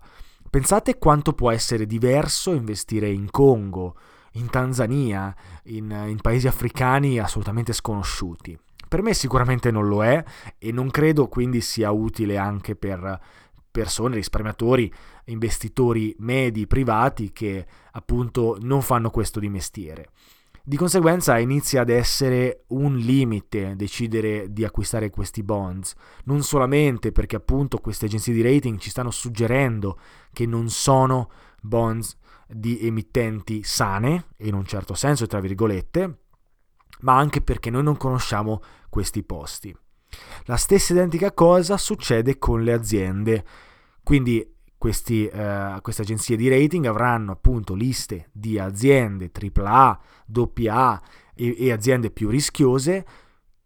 Pensate 0.50 0.98
quanto 0.98 1.32
può 1.34 1.50
essere 1.50 1.86
diverso 1.86 2.52
investire 2.52 3.10
in 3.10 3.30
Congo, 3.30 3.96
in 4.32 4.48
Tanzania, 4.48 5.34
in, 5.64 5.90
in 6.08 6.18
paesi 6.20 6.46
africani 6.46 7.18
assolutamente 7.18 7.72
sconosciuti. 7.72 8.58
Per 8.88 9.02
me 9.02 9.12
sicuramente 9.12 9.70
non 9.70 9.86
lo 9.86 10.02
è 10.02 10.24
e 10.56 10.72
non 10.72 10.90
credo 10.90 11.28
quindi 11.28 11.60
sia 11.60 11.90
utile 11.90 12.38
anche 12.38 12.74
per 12.74 13.20
persone, 13.70 14.14
risparmiatori, 14.14 14.92
investitori 15.26 16.16
medi, 16.20 16.66
privati 16.66 17.30
che 17.32 17.66
appunto 17.92 18.56
non 18.60 18.80
fanno 18.80 19.10
questo 19.10 19.40
di 19.40 19.50
mestiere. 19.50 20.08
Di 20.68 20.76
conseguenza 20.76 21.38
inizia 21.38 21.80
ad 21.80 21.88
essere 21.88 22.64
un 22.68 22.94
limite 22.94 23.74
decidere 23.74 24.52
di 24.52 24.66
acquistare 24.66 25.08
questi 25.08 25.42
bonds, 25.42 25.94
non 26.24 26.42
solamente 26.42 27.10
perché 27.10 27.36
appunto 27.36 27.78
queste 27.78 28.04
agenzie 28.04 28.34
di 28.34 28.42
rating 28.42 28.76
ci 28.76 28.90
stanno 28.90 29.10
suggerendo 29.10 29.98
che 30.30 30.44
non 30.44 30.68
sono 30.68 31.30
bonds 31.62 32.18
di 32.46 32.86
emittenti 32.86 33.62
sane, 33.62 34.26
in 34.40 34.52
un 34.52 34.66
certo 34.66 34.92
senso, 34.92 35.26
tra 35.26 35.40
virgolette, 35.40 36.18
ma 37.00 37.16
anche 37.16 37.40
perché 37.40 37.70
noi 37.70 37.82
non 37.82 37.96
conosciamo 37.96 38.60
questi 38.90 39.22
posti. 39.22 39.74
La 40.44 40.56
stessa 40.56 40.92
identica 40.92 41.32
cosa 41.32 41.78
succede 41.78 42.36
con 42.36 42.62
le 42.62 42.74
aziende, 42.74 43.42
quindi 44.02 44.46
questi, 44.78 45.26
eh, 45.26 45.78
queste 45.82 46.02
agenzie 46.02 46.36
di 46.36 46.48
rating 46.48 46.86
avranno 46.86 47.32
appunto 47.32 47.74
liste 47.74 48.30
di 48.32 48.58
aziende 48.58 49.30
AAA, 49.30 50.00
AA 50.32 51.02
e, 51.34 51.56
e 51.58 51.72
aziende 51.72 52.10
più 52.10 52.28
rischiose 52.30 53.04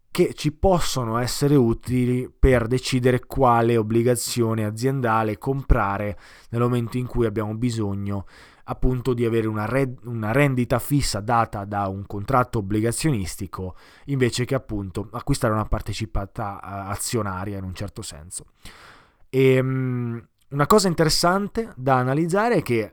che 0.09 0.33
ci 0.33 0.51
possono 0.51 1.17
essere 1.17 1.55
utili 1.55 2.29
per 2.29 2.67
decidere 2.67 3.25
quale 3.25 3.77
obbligazione 3.77 4.63
aziendale 4.63 5.37
comprare 5.37 6.19
nel 6.49 6.61
momento 6.61 6.97
in 6.97 7.07
cui 7.07 7.25
abbiamo 7.25 7.55
bisogno 7.55 8.25
appunto 8.65 9.13
di 9.13 9.25
avere 9.25 9.47
una, 9.47 9.65
red, 9.65 9.97
una, 10.03 10.31
rendita 10.31 10.79
fissa 10.79 11.19
data 11.19 11.65
da 11.65 11.87
un 11.87 12.05
contratto 12.05 12.59
obbligazionistico 12.59 13.75
invece 14.05 14.45
che 14.45 14.55
appunto 14.55 15.09
acquistare 15.11 15.53
una 15.53 15.65
partecipata 15.65 16.59
eh, 16.61 16.91
azionaria 16.91 17.57
in 17.57 17.63
un 17.63 17.73
certo 17.73 18.01
senso. 18.01 18.45
E, 19.29 19.59
um, 19.59 20.23
una 20.53 20.67
cosa 20.67 20.87
interessante 20.87 21.73
da 21.75 21.97
analizzare 21.97 22.57
è 22.57 22.61
che 22.61 22.91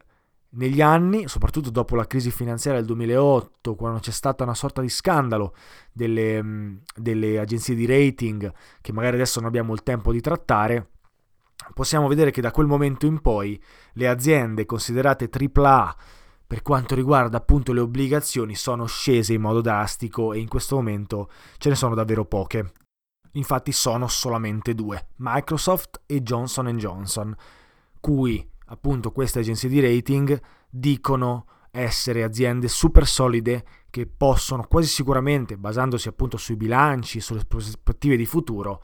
negli 0.53 0.81
anni, 0.81 1.29
soprattutto 1.29 1.71
dopo 1.71 1.95
la 1.95 2.07
crisi 2.07 2.31
finanziaria 2.31 2.81
del 2.81 2.89
2008, 2.89 3.75
quando 3.77 4.01
c'è 4.01 4.11
stata 4.11 4.45
una 4.45 4.55
sorta 4.55 4.81
di 4.81 4.89
scandalo 4.89 5.55
delle, 5.93 6.43
mm, 6.43 6.77
delle 6.97 7.39
agenzie 7.39 7.75
di 7.75 7.87
rating, 7.87 8.53
che 8.81 8.93
magari 8.93 9.17
adesso 9.17 9.39
non 9.39 9.49
abbiamo 9.49 9.75
il 9.75 9.83
tempo 9.83 10.11
di 10.11 10.21
trattare, 10.21 10.89
possiamo 11.75 12.09
vedere 12.09 12.31
che 12.31 12.41
da 12.41 12.51
quel 12.51 12.67
momento 12.67 13.07
in 13.07 13.21
poi 13.21 13.63
le 13.93 14.09
aziende 14.09 14.65
considerate 14.65 15.29
AAA 15.31 15.97
per 16.47 16.63
quanto 16.63 16.97
riguarda 16.97 17.37
appunto 17.37 17.73
le 17.73 17.81
obbligazioni 17.81 18.57
sono 18.57 18.87
scese 18.87 19.35
in 19.35 19.41
modo 19.43 19.61
drastico 19.61 20.33
e 20.33 20.39
in 20.39 20.49
questo 20.49 20.75
momento 20.77 21.31
ce 21.59 21.69
ne 21.69 21.75
sono 21.77 21.95
davvero 21.95 22.25
poche. 22.25 22.73
Infatti 23.33 23.73
sono 23.73 24.09
solamente 24.09 24.75
due, 24.75 25.09
Microsoft 25.17 26.03
e 26.07 26.23
Johnson 26.23 26.67
Johnson, 26.77 27.35
cui 28.01 28.49
appunto 28.67 29.13
queste 29.13 29.41
agenzie 29.41 29.69
di 29.69 29.81
rating 29.81 30.41
dicono 30.69 31.47
essere 31.71 32.25
aziende 32.25 32.69
super 32.69 33.07
solide 33.07 33.65
che 33.91 34.07
possono 34.07 34.65
quasi 34.65 34.89
sicuramente, 34.89 35.57
basandosi 35.57 36.09
appunto 36.09 36.37
sui 36.37 36.57
bilanci, 36.57 37.21
sulle 37.21 37.45
prospettive 37.47 38.17
di 38.17 38.27
futuro, 38.27 38.83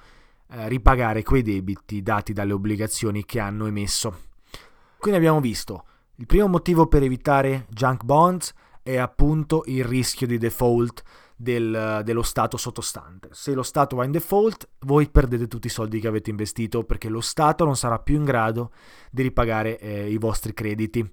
eh, 0.50 0.68
ripagare 0.68 1.22
quei 1.22 1.42
debiti 1.42 2.02
dati 2.02 2.32
dalle 2.32 2.52
obbligazioni 2.52 3.24
che 3.24 3.40
hanno 3.40 3.66
emesso. 3.66 4.24
Quindi 4.98 5.18
abbiamo 5.18 5.40
visto 5.40 5.84
il 6.16 6.26
primo 6.26 6.48
motivo 6.48 6.86
per 6.86 7.02
evitare 7.02 7.66
junk 7.68 8.04
bonds 8.04 8.54
è 8.82 8.96
appunto 8.96 9.64
il 9.66 9.84
rischio 9.84 10.26
di 10.26 10.38
default 10.38 11.02
del, 11.36 12.00
dello 12.02 12.22
Stato 12.22 12.56
sottostante. 12.56 13.28
Se 13.32 13.52
lo 13.52 13.62
Stato 13.62 13.96
va 13.96 14.04
in 14.04 14.10
default, 14.10 14.68
voi 14.80 15.08
perdete 15.08 15.46
tutti 15.46 15.66
i 15.66 15.70
soldi 15.70 16.00
che 16.00 16.08
avete 16.08 16.30
investito 16.30 16.84
perché 16.84 17.08
lo 17.08 17.20
Stato 17.20 17.64
non 17.64 17.76
sarà 17.76 17.98
più 17.98 18.16
in 18.16 18.24
grado 18.24 18.72
di 19.10 19.22
ripagare 19.22 19.78
eh, 19.78 20.10
i 20.10 20.16
vostri 20.16 20.54
crediti. 20.54 21.08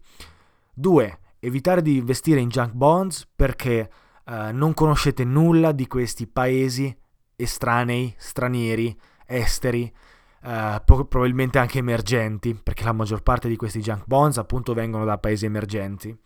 2. 0.74 1.20
Evitare 1.40 1.82
di 1.82 1.98
investire 1.98 2.40
in 2.40 2.48
junk 2.48 2.72
bonds 2.72 3.28
perché 3.36 3.92
eh, 4.26 4.52
non 4.54 4.74
conoscete 4.74 5.26
nulla 5.26 5.74
di 5.74 5.88
questi 5.88 6.26
paesi 6.26 6.96
estranei, 7.36 8.14
stranieri, 8.18 8.98
esteri, 9.26 9.92
eh, 10.44 10.82
probabilmente 10.86 11.60
anche 11.60 11.80
emergenti, 11.80 12.54
perché 12.54 12.86
la 12.86 12.94
maggior 12.94 13.22
parte 13.22 13.50
di 13.50 13.58
questi 13.58 13.82
junk 13.82 14.04
bonds 14.06 14.38
appunto 14.38 14.74
vengono 14.74 15.04
da 15.04 15.18
paesi 15.18 15.46
emergenti. 15.46 16.18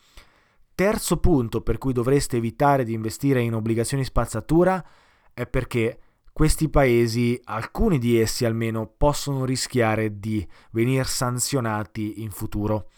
Terzo 0.77 1.17
punto 1.17 1.61
per 1.61 1.79
cui 1.79 1.91
dovreste 1.91 2.37
evitare 2.37 2.83
di 2.83 2.93
investire 2.93 3.41
in 3.41 3.55
obbligazioni 3.55 4.03
spazzatura 4.03 4.85
è 5.33 5.47
perché 5.47 5.99
questi 6.31 6.69
paesi, 6.69 7.41
alcuni 7.45 7.97
di 7.97 8.19
essi 8.19 8.45
almeno, 8.45 8.85
possono 8.85 9.43
rischiare 9.43 10.19
di 10.19 10.47
venire 10.73 11.03
sanzionati 11.03 12.21
in 12.21 12.29
futuro. 12.29 12.89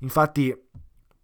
Infatti 0.00 0.54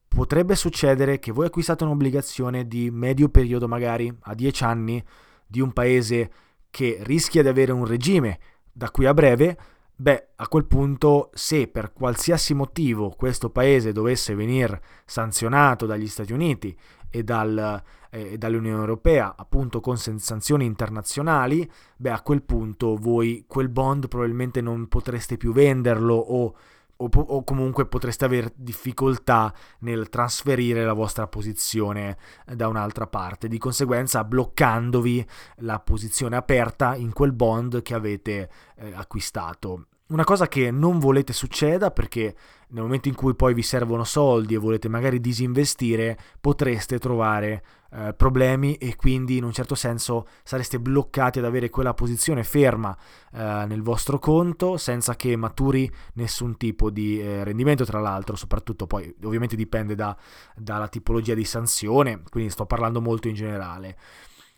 potrebbe 0.09 0.55
succedere 0.55 1.19
che 1.19 1.31
voi 1.31 1.45
acquistate 1.45 1.85
un'obbligazione 1.85 2.67
di 2.67 2.91
medio 2.91 3.29
periodo, 3.29 3.69
magari 3.69 4.11
a 4.19 4.35
10 4.35 4.65
anni, 4.65 5.05
di 5.47 5.61
un 5.61 5.75
paese 5.75 6.33
che 6.71 6.97
rischia 7.03 7.43
di 7.43 7.49
avere 7.49 7.73
un 7.73 7.85
regime 7.85 8.41
da 8.73 8.91
qui 8.91 9.05
a 9.05 9.13
breve, 9.13 9.59
Beh, 10.01 10.29
a 10.37 10.47
quel 10.47 10.65
punto, 10.67 11.31
se 11.35 11.67
per 11.67 11.93
qualsiasi 11.93 12.55
motivo 12.55 13.11
questo 13.11 13.51
paese 13.51 13.91
dovesse 13.91 14.37
venire 14.37 14.81
sanzionato 15.05 15.87
dagli 15.87 16.07
Stati 16.07 16.33
Uniti 16.33 16.77
e 17.11 17.25
dal, 17.25 17.83
eh, 18.11 18.39
dall'Unione 18.39 18.79
Europea, 18.79 19.35
appunto 19.37 19.81
con 19.81 19.97
sanzioni 19.99 20.67
internazionali, 20.67 21.69
beh, 21.97 22.11
a 22.11 22.23
quel 22.23 22.45
punto 22.45 22.95
voi 22.95 23.45
quel 23.49 23.71
bond 23.71 24.07
probabilmente 24.07 24.61
non 24.61 24.87
potreste 24.87 25.37
più 25.37 25.53
venderlo 25.53 26.15
o, 26.15 26.55
o, 27.01 27.09
o 27.15 27.45
comunque 27.45 27.87
potreste 27.87 28.25
avere 28.25 28.53
difficoltà 28.55 29.53
nel 29.81 30.09
trasferire 30.09 30.85
la 30.85 30.93
vostra 30.93 31.27
posizione 31.27 32.17
da 32.45 32.69
un'altra 32.69 33.07
parte, 33.07 33.49
di 33.49 33.59
conseguenza 33.59 34.25
bloccandovi 34.25 35.27
la 35.59 35.79
posizione 35.81 36.37
aperta 36.37 36.95
in 36.95 37.13
quel 37.13 37.33
bond 37.33 37.83
che 37.83 37.95
avete 37.95 38.51
eh, 38.77 38.93
acquistato. 38.95 39.87
Una 40.09 40.25
cosa 40.25 40.49
che 40.49 40.71
non 40.71 40.99
volete 40.99 41.35
succeda 41.35 41.91
perché 41.91 42.35
nel 42.71 42.83
momento 42.83 43.09
in 43.09 43.15
cui 43.15 43.35
poi 43.35 43.55
vi 43.55 43.63
servono 43.63 44.05
soldi 44.05 44.55
e 44.55 44.59
volete 44.59 44.89
magari 44.89 45.21
disinvestire 45.21 46.19
potreste 46.41 46.99
trovare 46.99 47.63
eh, 47.91 48.13
problemi 48.15 48.75
e 48.75 48.97
quindi 48.97 49.39
in 49.39 49.45
un 49.45 49.53
certo 49.53 49.75
senso 49.75 50.27
sareste 50.43 50.79
bloccati 50.79 51.39
ad 51.39 51.47
avere 51.47 51.71
quella 51.71 51.95
posizione 51.95 52.45
ferma 52.45 52.97
eh, 53.33 53.65
nel 53.67 53.83
vostro 53.83 54.19
conto 54.19 54.77
senza 54.77 55.17
che 55.17 55.35
maturi 55.37 55.91
nessun 56.15 56.57
tipo 56.59 56.91
di 56.91 57.21
eh, 57.21 57.45
rendimento 57.45 57.85
tra 57.85 58.01
l'altro. 58.01 58.37
Soprattutto 58.37 58.87
poi 58.87 59.15
ovviamente 59.23 59.57
dipende 59.57 59.95
da, 59.95 60.17
dalla 60.55 60.89
tipologia 60.89 61.35
di 61.35 61.45
sanzione 61.45 62.23
quindi 62.29 62.51
sto 62.51 62.67
parlando 62.67 63.01
molto 63.01 63.29
in 63.29 63.35
generale 63.35 63.97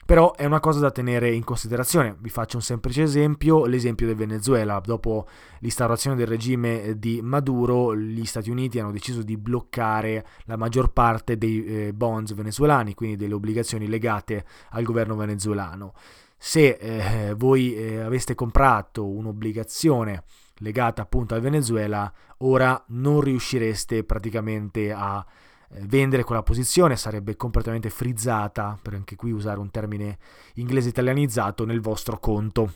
però 0.04 0.34
è 0.34 0.44
una 0.44 0.60
cosa 0.60 0.80
da 0.80 0.90
tenere 0.90 1.32
in 1.32 1.44
considerazione. 1.44 2.16
Vi 2.18 2.30
faccio 2.30 2.56
un 2.56 2.62
semplice 2.62 3.02
esempio, 3.02 3.66
l'esempio 3.66 4.06
del 4.06 4.16
Venezuela. 4.16 4.80
Dopo 4.84 5.26
l'instaurazione 5.60 6.16
del 6.16 6.26
regime 6.26 6.98
di 6.98 7.20
Maduro, 7.22 7.96
gli 7.96 8.24
Stati 8.24 8.50
Uniti 8.50 8.80
hanno 8.80 8.90
deciso 8.90 9.22
di 9.22 9.36
bloccare 9.36 10.26
la 10.46 10.56
maggior 10.56 10.92
parte 10.92 11.36
dei 11.38 11.64
eh, 11.64 11.92
bonds 11.92 12.34
venezuelani, 12.34 12.94
quindi 12.94 13.16
delle 13.16 13.34
obbligazioni 13.34 13.88
legate 13.88 14.44
al 14.70 14.82
governo 14.82 15.14
venezuelano. 15.14 15.92
Se 16.36 16.68
eh, 16.68 17.34
voi 17.34 17.74
eh, 17.74 18.00
aveste 18.00 18.34
comprato 18.34 19.06
un'obbligazione 19.06 20.24
legata 20.60 21.02
appunto 21.02 21.34
al 21.34 21.40
Venezuela, 21.40 22.12
ora 22.38 22.82
non 22.88 23.20
riuscireste 23.20 24.04
praticamente 24.04 24.92
a 24.92 25.24
eh, 25.24 25.39
vendere 25.82 26.24
quella 26.24 26.42
posizione 26.42 26.96
sarebbe 26.96 27.36
completamente 27.36 27.90
frizzata, 27.90 28.78
per 28.80 28.94
anche 28.94 29.16
qui 29.16 29.30
usare 29.30 29.60
un 29.60 29.70
termine 29.70 30.18
inglese 30.54 30.88
italianizzato, 30.88 31.64
nel 31.64 31.80
vostro 31.80 32.18
conto. 32.18 32.74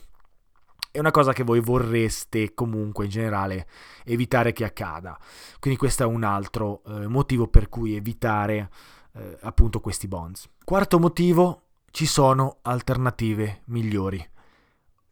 È 0.91 0.99
una 0.99 1.11
cosa 1.11 1.33
che 1.33 1.43
voi 1.43 1.59
vorreste 1.59 2.53
comunque 2.53 3.05
in 3.05 3.11
generale 3.11 3.67
evitare 4.05 4.53
che 4.53 4.63
accada. 4.63 5.19
Quindi 5.59 5.77
questo 5.77 6.03
è 6.03 6.05
un 6.05 6.23
altro 6.23 6.83
eh, 6.85 7.07
motivo 7.07 7.47
per 7.47 7.67
cui 7.67 7.95
evitare 7.95 8.69
eh, 9.13 9.37
appunto 9.41 9.81
questi 9.81 10.07
bonds. 10.07 10.47
Quarto 10.63 10.97
motivo, 10.97 11.63
ci 11.91 12.05
sono 12.05 12.59
alternative 12.61 13.61
migliori. 13.65 14.25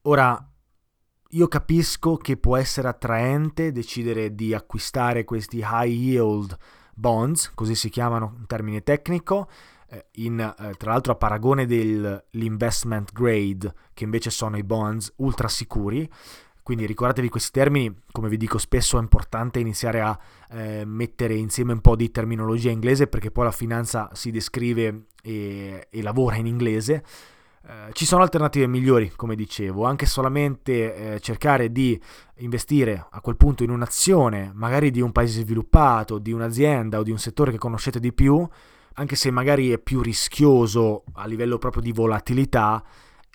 Ora, 0.04 0.50
io 1.30 1.48
capisco 1.48 2.16
che 2.16 2.38
può 2.38 2.56
essere 2.56 2.88
attraente 2.88 3.72
decidere 3.72 4.36
di 4.36 4.54
acquistare 4.54 5.24
questi 5.24 5.58
high 5.58 5.92
yield 5.92 6.58
bonds, 6.94 7.52
così 7.54 7.76
si 7.76 7.90
chiamano 7.90 8.36
in 8.38 8.46
termine 8.46 8.84
tecnico, 8.84 9.50
eh, 9.90 10.06
in, 10.14 10.40
eh, 10.40 10.74
tra 10.76 10.92
l'altro 10.92 11.14
a 11.14 11.16
paragone 11.16 11.66
dell'investment 11.66 13.12
grade, 13.12 13.74
che 13.94 14.04
invece 14.04 14.30
sono 14.30 14.58
i 14.58 14.64
bonds 14.64 15.14
ultra 15.18 15.48
sicuri. 15.48 16.10
Quindi 16.64 16.86
ricordatevi 16.86 17.28
questi 17.28 17.52
termini, 17.52 17.94
come 18.10 18.30
vi 18.30 18.38
dico 18.38 18.58
spesso 18.58 18.98
è 18.98 19.02
importante 19.02 19.60
iniziare 19.60 20.00
a 20.00 20.18
eh, 20.50 20.86
mettere 20.86 21.34
insieme 21.34 21.74
un 21.74 21.82
po' 21.82 21.98
di 21.98 22.10
terminologia 22.10 22.72
inglese 22.72 23.08
perché 23.08 23.32
poi 23.32 23.44
la 23.44 23.52
finanza 23.52 24.10
si 24.14 24.32
descrive 24.32 25.08
e, 25.22 25.88
e 25.90 26.02
lavora 26.02 26.38
in 26.38 26.46
inglese. 26.46 27.04
Eh, 27.66 27.94
ci 27.94 28.06
sono 28.06 28.24
alternative 28.24 28.68
migliori, 28.68 29.12
come 29.16 29.36
dicevo, 29.36 29.86
anche 29.86 30.06
solamente 30.06 31.14
eh, 31.14 31.20
cercare 31.22 31.72
di 31.72 32.00
investire 32.38 33.08
a 33.10 33.22
quel 33.22 33.38
punto 33.38 33.64
in 33.64 33.70
un'azione, 33.70 34.52
magari 34.54 34.92
di 34.92 35.00
un 35.00 35.14
paese 35.14 35.42
sviluppato, 35.42 36.20
di 36.20 36.34
un'azienda 36.34 37.00
o 37.00 37.04
di 37.04 37.12
un 37.12 37.20
settore 37.20 37.52
che 37.52 37.58
conoscete 37.58 38.02
di 38.02 38.12
più, 38.12 38.46
anche 38.96 39.16
se 39.16 39.32
magari 39.32 39.72
è 39.72 39.80
più 39.80 40.02
rischioso 40.02 41.06
a 41.14 41.26
livello 41.26 41.58
proprio 41.58 41.82
di 41.82 41.94
volatilità, 41.94 42.84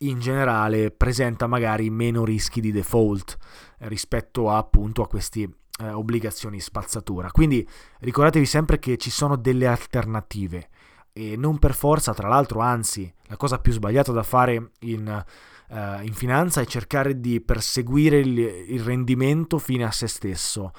in 0.00 0.20
generale 0.20 0.90
presenta 0.90 1.46
magari 1.46 1.88
meno 1.90 2.24
rischi 2.24 2.60
di 2.60 2.70
default 2.70 3.36
eh, 3.78 3.88
rispetto 3.88 4.50
a, 4.50 4.58
appunto 4.58 5.00
a 5.02 5.08
questi 5.08 5.42
eh, 5.80 5.90
obbligazioni 5.90 6.60
spazzatura. 6.60 7.30
Quindi 7.30 7.66
ricordatevi 8.00 8.44
sempre 8.44 8.78
che 8.78 8.98
ci 8.98 9.10
sono 9.10 9.36
delle 9.36 9.66
alternative 9.66 10.68
e 11.18 11.36
non 11.36 11.58
per 11.58 11.74
forza, 11.74 12.14
tra 12.14 12.28
l'altro, 12.28 12.60
anzi, 12.60 13.12
la 13.24 13.36
cosa 13.36 13.58
più 13.58 13.72
sbagliata 13.72 14.12
da 14.12 14.22
fare 14.22 14.70
in, 14.80 15.24
uh, 15.68 16.02
in 16.02 16.14
finanza 16.14 16.60
è 16.60 16.66
cercare 16.66 17.18
di 17.18 17.40
perseguire 17.40 18.20
il, 18.20 18.38
il 18.38 18.80
rendimento 18.80 19.58
fine 19.58 19.82
a 19.82 19.90
se 19.90 20.06
stesso. 20.06 20.70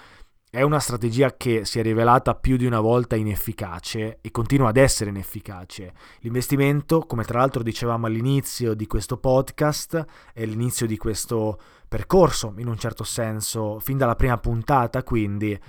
È 0.50 0.62
una 0.62 0.80
strategia 0.80 1.36
che 1.36 1.66
si 1.66 1.78
è 1.78 1.84
rivelata 1.84 2.36
più 2.36 2.56
di 2.56 2.66
una 2.66 2.80
volta 2.80 3.18
inefficace 3.18 4.20
e 4.22 4.32
continua 4.32 4.70
ad 4.70 4.78
essere 4.78 5.10
inefficace. 5.10 5.94
L'investimento, 6.20 7.02
come 7.02 7.26
tra 7.26 7.40
l'altro 7.40 7.62
dicevamo 7.62 8.06
all'inizio 8.06 8.74
di 8.76 8.88
questo 8.88 9.18
podcast, 9.18 10.06
è 10.34 10.46
l'inizio 10.46 10.88
di 10.88 10.96
questo 10.96 11.60
percorso, 11.88 12.54
in 12.58 12.68
un 12.68 12.78
certo 12.80 13.04
senso, 13.04 13.80
fin 13.80 13.98
dalla 13.98 14.16
prima 14.16 14.38
puntata, 14.38 15.04
quindi 15.04 15.60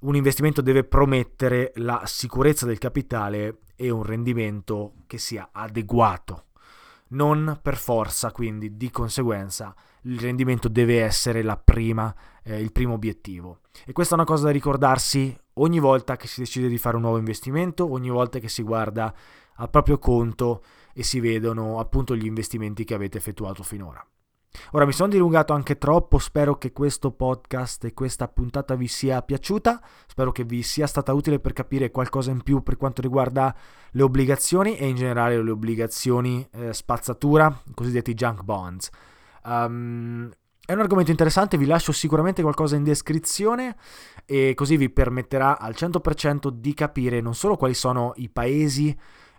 un 0.00 0.14
investimento 0.14 0.60
deve 0.60 0.84
promettere 0.84 1.72
la 1.76 2.02
sicurezza 2.04 2.66
del 2.66 2.78
capitale 2.78 3.60
e 3.76 3.90
un 3.90 4.02
rendimento 4.02 4.94
che 5.06 5.18
sia 5.18 5.48
adeguato. 5.52 6.44
Non 7.08 7.58
per 7.62 7.76
forza, 7.76 8.32
quindi 8.32 8.76
di 8.76 8.90
conseguenza 8.90 9.74
il 10.02 10.18
rendimento 10.20 10.68
deve 10.68 11.02
essere 11.02 11.44
prima, 11.62 12.14
eh, 12.42 12.60
il 12.60 12.72
primo 12.72 12.94
obiettivo. 12.94 13.60
E 13.84 13.92
questa 13.92 14.14
è 14.14 14.18
una 14.18 14.26
cosa 14.26 14.46
da 14.46 14.50
ricordarsi 14.50 15.36
ogni 15.54 15.78
volta 15.78 16.16
che 16.16 16.26
si 16.26 16.40
decide 16.40 16.68
di 16.68 16.78
fare 16.78 16.96
un 16.96 17.02
nuovo 17.02 17.18
investimento, 17.18 17.90
ogni 17.90 18.10
volta 18.10 18.38
che 18.38 18.48
si 18.48 18.62
guarda 18.62 19.14
al 19.56 19.70
proprio 19.70 19.98
conto 19.98 20.62
e 20.92 21.02
si 21.02 21.20
vedono 21.20 21.78
appunto 21.78 22.14
gli 22.14 22.26
investimenti 22.26 22.84
che 22.84 22.94
avete 22.94 23.18
effettuato 23.18 23.62
finora. 23.62 24.04
Ora 24.72 24.84
mi 24.84 24.92
sono 24.92 25.10
dilungato 25.10 25.52
anche 25.52 25.78
troppo, 25.78 26.18
spero 26.18 26.56
che 26.56 26.72
questo 26.72 27.10
podcast 27.10 27.84
e 27.84 27.94
questa 27.94 28.28
puntata 28.28 28.74
vi 28.74 28.88
sia 28.88 29.22
piaciuta, 29.22 29.80
spero 30.06 30.32
che 30.32 30.44
vi 30.44 30.62
sia 30.62 30.86
stata 30.86 31.12
utile 31.12 31.38
per 31.38 31.52
capire 31.52 31.90
qualcosa 31.90 32.30
in 32.30 32.42
più 32.42 32.62
per 32.62 32.76
quanto 32.76 33.00
riguarda 33.02 33.54
le 33.90 34.02
obbligazioni 34.02 34.76
e 34.76 34.88
in 34.88 34.96
generale 34.96 35.42
le 35.42 35.50
obbligazioni 35.50 36.46
eh, 36.52 36.72
spazzatura, 36.72 37.62
i 37.66 37.74
cosiddetti 37.74 38.14
junk 38.14 38.42
bonds. 38.42 38.90
Um, 39.44 40.30
è 40.66 40.72
un 40.72 40.80
argomento 40.80 41.12
interessante, 41.12 41.56
vi 41.56 41.66
lascio 41.66 41.92
sicuramente 41.92 42.42
qualcosa 42.42 42.74
in 42.74 42.82
descrizione 42.82 43.76
e 44.24 44.52
così 44.56 44.76
vi 44.76 44.90
permetterà 44.90 45.60
al 45.60 45.74
100% 45.76 46.48
di 46.48 46.74
capire 46.74 47.20
non 47.20 47.36
solo 47.36 47.56
quali 47.56 47.74
sono 47.74 48.12
i 48.16 48.28
paesi 48.28 48.94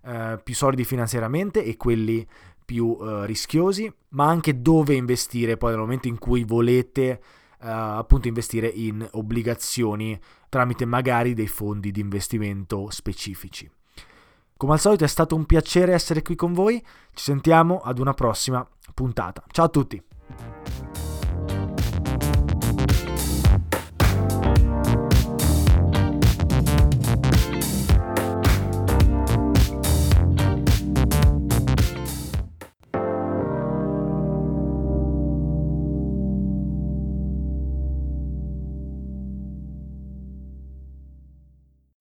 eh, 0.06 0.40
più 0.42 0.56
solidi 0.56 0.86
finanziariamente 0.86 1.66
e 1.66 1.76
quelli 1.76 2.26
più 2.68 2.88
uh, 2.88 3.24
rischiosi, 3.24 3.90
ma 4.10 4.28
anche 4.28 4.62
dove 4.62 4.94
investire 4.94 5.56
poi 5.56 5.70
nel 5.70 5.80
momento 5.80 6.10
in 6.10 6.18
cui 6.18 6.44
volete 6.44 7.22
uh, 7.62 7.66
appunto 7.66 8.28
investire 8.28 8.68
in 8.68 9.08
obbligazioni 9.14 10.20
tramite 10.50 10.84
magari 10.84 11.34
dei 11.34 11.48
fondi 11.48 11.92
di 11.92 12.02
investimento 12.02 12.90
specifici. 12.90 13.72
Come 14.58 14.74
al 14.74 14.82
solito 14.82 15.06
è 15.06 15.08
stato 15.08 15.34
un 15.34 15.46
piacere 15.46 15.94
essere 15.94 16.22
qui 16.22 16.36
con 16.36 16.52
voi, 16.52 16.84
ci 17.14 17.24
sentiamo 17.24 17.80
ad 17.80 18.00
una 18.00 18.14
prossima 18.14 18.68
puntata. 18.94 19.46
Ciao 19.50 19.66
a 19.66 19.70
tutti! 19.70 20.04